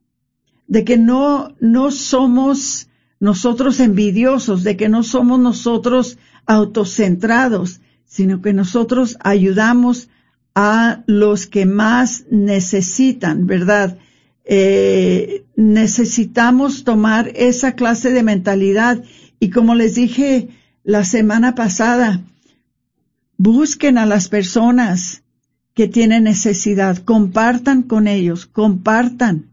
[0.67, 2.89] de que no, no somos
[3.19, 7.81] nosotros envidiosos, de que no somos nosotros autocentrados,
[8.11, 10.09] sino que nosotros ayudamos
[10.53, 13.99] a los que más necesitan, ¿verdad?
[14.43, 19.01] Eh, necesitamos tomar esa clase de mentalidad
[19.39, 20.49] y como les dije
[20.83, 22.21] la semana pasada,
[23.37, 25.23] busquen a las personas
[25.73, 29.45] que tienen necesidad, compartan con ellos, compartan.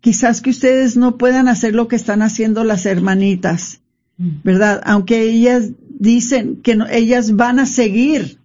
[0.00, 3.80] Quizás que ustedes no puedan hacer lo que están haciendo las hermanitas,
[4.18, 4.82] ¿verdad?
[4.84, 8.38] Aunque ellas dicen que no- ellas van a seguir,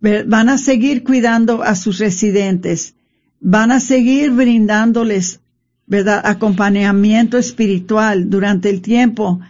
[0.00, 2.94] van a seguir cuidando a sus residentes,
[3.40, 5.40] van a seguir brindándoles,
[5.86, 6.22] ¿verdad?
[6.24, 9.40] Acompañamiento espiritual durante el tiempo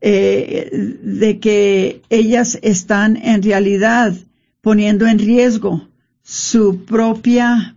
[0.00, 4.14] eh, de que ellas están en realidad
[4.60, 5.88] poniendo en riesgo
[6.22, 7.76] su propia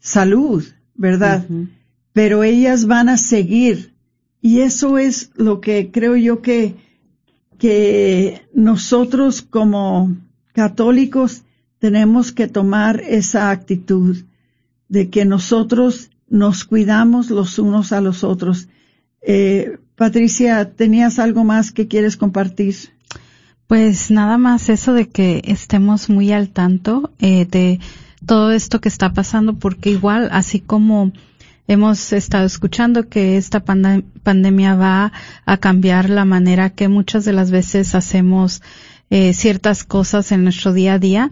[0.00, 0.64] salud,
[0.94, 1.46] ¿verdad?
[2.12, 3.94] Pero ellas van a seguir.
[4.42, 6.74] Y eso es lo que creo yo que,
[7.64, 10.14] que nosotros como
[10.52, 11.44] católicos
[11.78, 14.18] tenemos que tomar esa actitud
[14.90, 18.68] de que nosotros nos cuidamos los unos a los otros.
[19.22, 22.74] Eh, Patricia, ¿tenías algo más que quieres compartir?
[23.66, 27.80] Pues nada más eso de que estemos muy al tanto eh, de
[28.26, 31.12] todo esto que está pasando, porque igual, así como
[31.66, 35.12] hemos estado escuchando que esta pandemia va
[35.46, 38.62] a cambiar la manera que muchas de las veces hacemos
[39.10, 41.30] eh, ciertas cosas en nuestro día a día,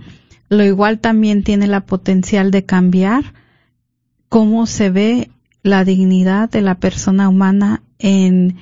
[0.48, 3.34] lo igual también tiene la potencial de cambiar
[4.28, 5.30] cómo se ve
[5.62, 8.56] la dignidad de la persona humana en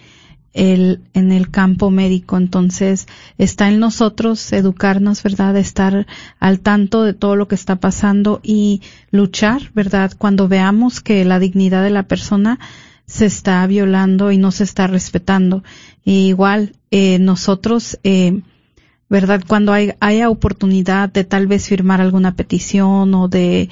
[0.53, 2.36] el, en el campo médico.
[2.36, 3.07] Entonces,
[3.38, 5.57] está en nosotros educarnos, ¿verdad?
[5.57, 6.07] Estar
[6.38, 10.12] al tanto de todo lo que está pasando y luchar, ¿verdad?
[10.16, 12.59] Cuando veamos que la dignidad de la persona
[13.07, 15.64] se está violando y no se está respetando.
[16.05, 18.40] Y igual, eh, nosotros, eh,
[19.09, 19.42] ¿verdad?
[19.46, 23.68] Cuando hay, haya oportunidad de tal vez firmar alguna petición o de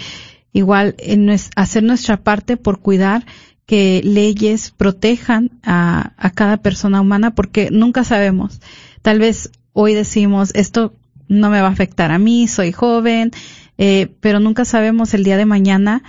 [0.53, 3.25] igual en hacer nuestra parte por cuidar
[3.69, 8.63] que leyes protejan a, a cada persona humana porque nunca sabemos.
[9.03, 10.95] Tal vez hoy decimos esto
[11.29, 13.31] no me va a afectar a mí, soy joven,
[13.77, 16.03] eh, pero nunca sabemos el día de mañana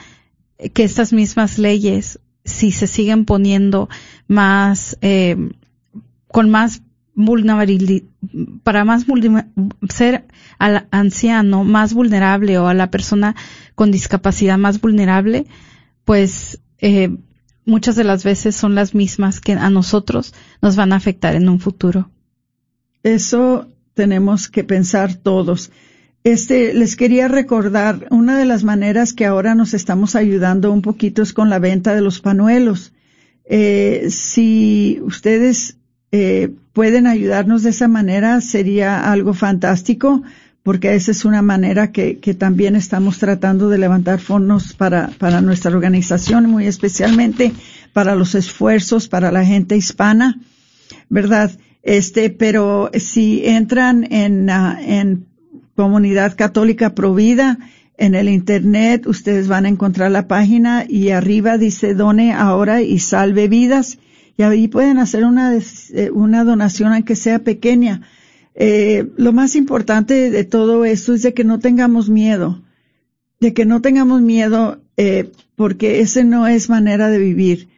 [0.57, 3.89] eh, que estas mismas leyes, si se siguen poniendo
[4.29, 5.35] más, eh,
[6.29, 6.81] con más
[7.13, 8.07] vulnerabilidad,
[8.63, 9.05] para más
[9.89, 10.23] ser
[10.59, 13.35] al anciano más vulnerable o a la persona
[13.75, 15.45] con discapacidad más vulnerable,
[16.05, 17.17] pues eh,
[17.69, 21.47] muchas de las veces son las mismas que a nosotros nos van a afectar en
[21.47, 22.09] un futuro.
[23.03, 25.71] Eso tenemos que pensar todos.
[26.23, 31.21] Este, les quería recordar, una de las maneras que ahora nos estamos ayudando un poquito
[31.21, 32.93] es con la venta de los panuelos.
[33.45, 35.77] Eh, si ustedes
[36.11, 40.23] eh, pueden ayudarnos de esa manera, sería algo fantástico,
[40.63, 45.41] porque esa es una manera que, que también estamos tratando de levantar fondos para, para
[45.41, 47.53] nuestra organización, muy especialmente
[47.93, 50.39] para los esfuerzos para la gente hispana,
[51.09, 51.51] ¿verdad?
[51.81, 55.25] Este, pero si entran en, uh, en
[55.75, 57.57] Comunidad Católica Provida,
[57.97, 62.99] en el internet ustedes van a encontrar la página y arriba dice done ahora y
[62.99, 63.97] salve vidas
[64.37, 68.01] y ahí pueden hacer una, eh, una donación aunque sea pequeña.
[68.55, 72.61] Eh, lo más importante de todo esto es de que no tengamos miedo,
[73.39, 77.69] de que no tengamos miedo eh, porque ese no es manera de vivir,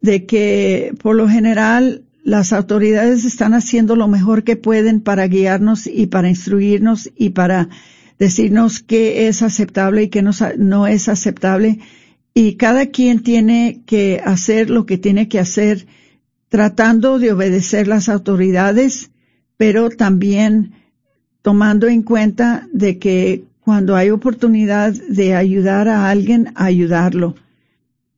[0.00, 5.86] de que por lo general las autoridades están haciendo lo mejor que pueden para guiarnos
[5.86, 7.68] y para instruirnos y para
[8.18, 11.80] decirnos qué es aceptable y qué no, es aceptable.
[12.32, 15.86] Y cada quien tiene que hacer lo que tiene que hacer
[16.48, 19.10] tratando de obedecer las autoridades,
[19.56, 20.72] pero también
[21.42, 27.34] tomando en cuenta de que cuando hay oportunidad de ayudar a alguien, ayudarlo.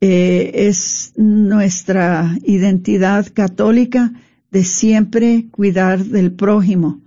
[0.01, 4.13] Eh, es nuestra identidad católica
[4.51, 7.01] de siempre cuidar del prójimo,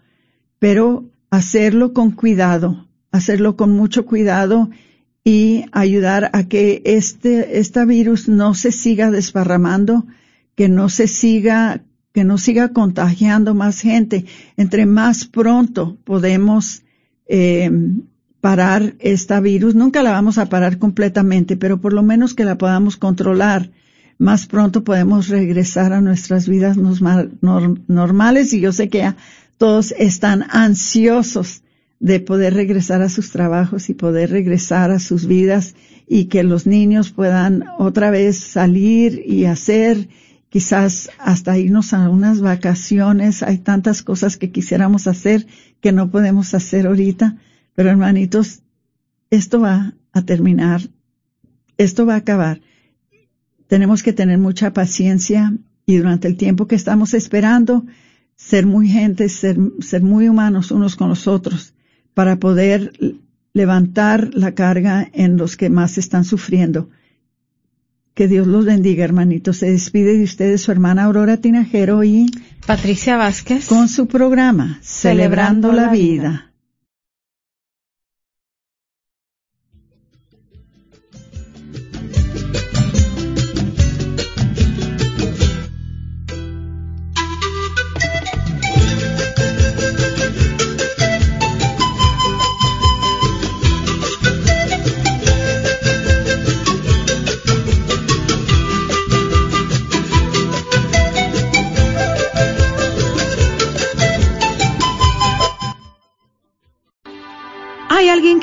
[0.58, 4.70] pero hacerlo con cuidado, hacerlo con mucho cuidado
[5.24, 10.06] y ayudar a que este, este virus no se siga desparramando,
[10.56, 11.84] que no se siga,
[12.14, 14.26] que no siga contagiando más gente.
[14.58, 16.84] Entre más pronto podemos
[17.28, 17.72] eh,
[18.42, 19.76] parar esta virus.
[19.76, 23.72] Nunca la vamos a parar completamente, pero por lo menos que la podamos controlar.
[24.18, 29.14] Más pronto podemos regresar a nuestras vidas normales y yo sé que
[29.58, 31.64] todos están ansiosos
[32.00, 35.76] de poder regresar a sus trabajos y poder regresar a sus vidas
[36.08, 40.10] y que los niños puedan otra vez salir y hacer
[40.50, 43.44] quizás hasta irnos a unas vacaciones.
[43.44, 45.48] Hay tantas cosas que quisiéramos hacer
[45.82, 47.38] que no podemos hacer ahorita
[47.80, 48.62] pero hermanitos,
[49.30, 50.82] esto va a terminar,
[51.78, 52.60] esto va a acabar.
[53.68, 55.54] Tenemos que tener mucha paciencia
[55.86, 57.86] y durante el tiempo que estamos esperando,
[58.36, 61.74] ser muy gente, ser, ser muy humanos unos con los otros
[62.14, 62.92] para poder
[63.54, 66.90] levantar la carga en los que más están sufriendo.
[68.20, 69.56] Que Dios los bendiga, hermanitos.
[69.56, 72.30] Se despide de ustedes su hermana Aurora Tinajero y
[72.68, 76.44] Patricia Vázquez con su programa Celebrando, la, vida.
[76.44, 76.49] ¿Hay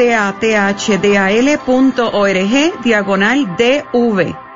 [0.00, 4.49] cathdal.org diagonal DV.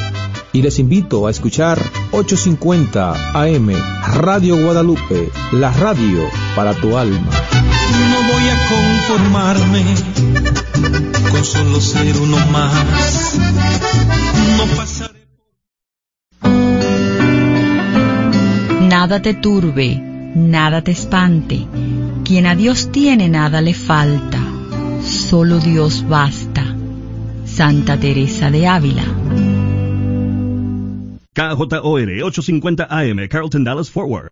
[0.54, 1.80] y les invito a escuchar
[2.12, 3.72] 850 AM
[4.16, 6.24] Radio Guadalupe, la radio
[6.56, 7.30] para tu alma.
[8.10, 9.84] No voy a conformarme
[11.32, 13.38] con solo ser uno más.
[14.58, 15.22] No pasaré.
[18.90, 21.68] Nada te turbe, nada te espante
[22.32, 24.40] quien a Dios tiene nada le falta,
[25.04, 26.64] solo Dios basta.
[27.46, 29.04] Santa Teresa de Ávila.
[31.34, 34.30] KJOR 850 AM, Carlton Dallas Forward.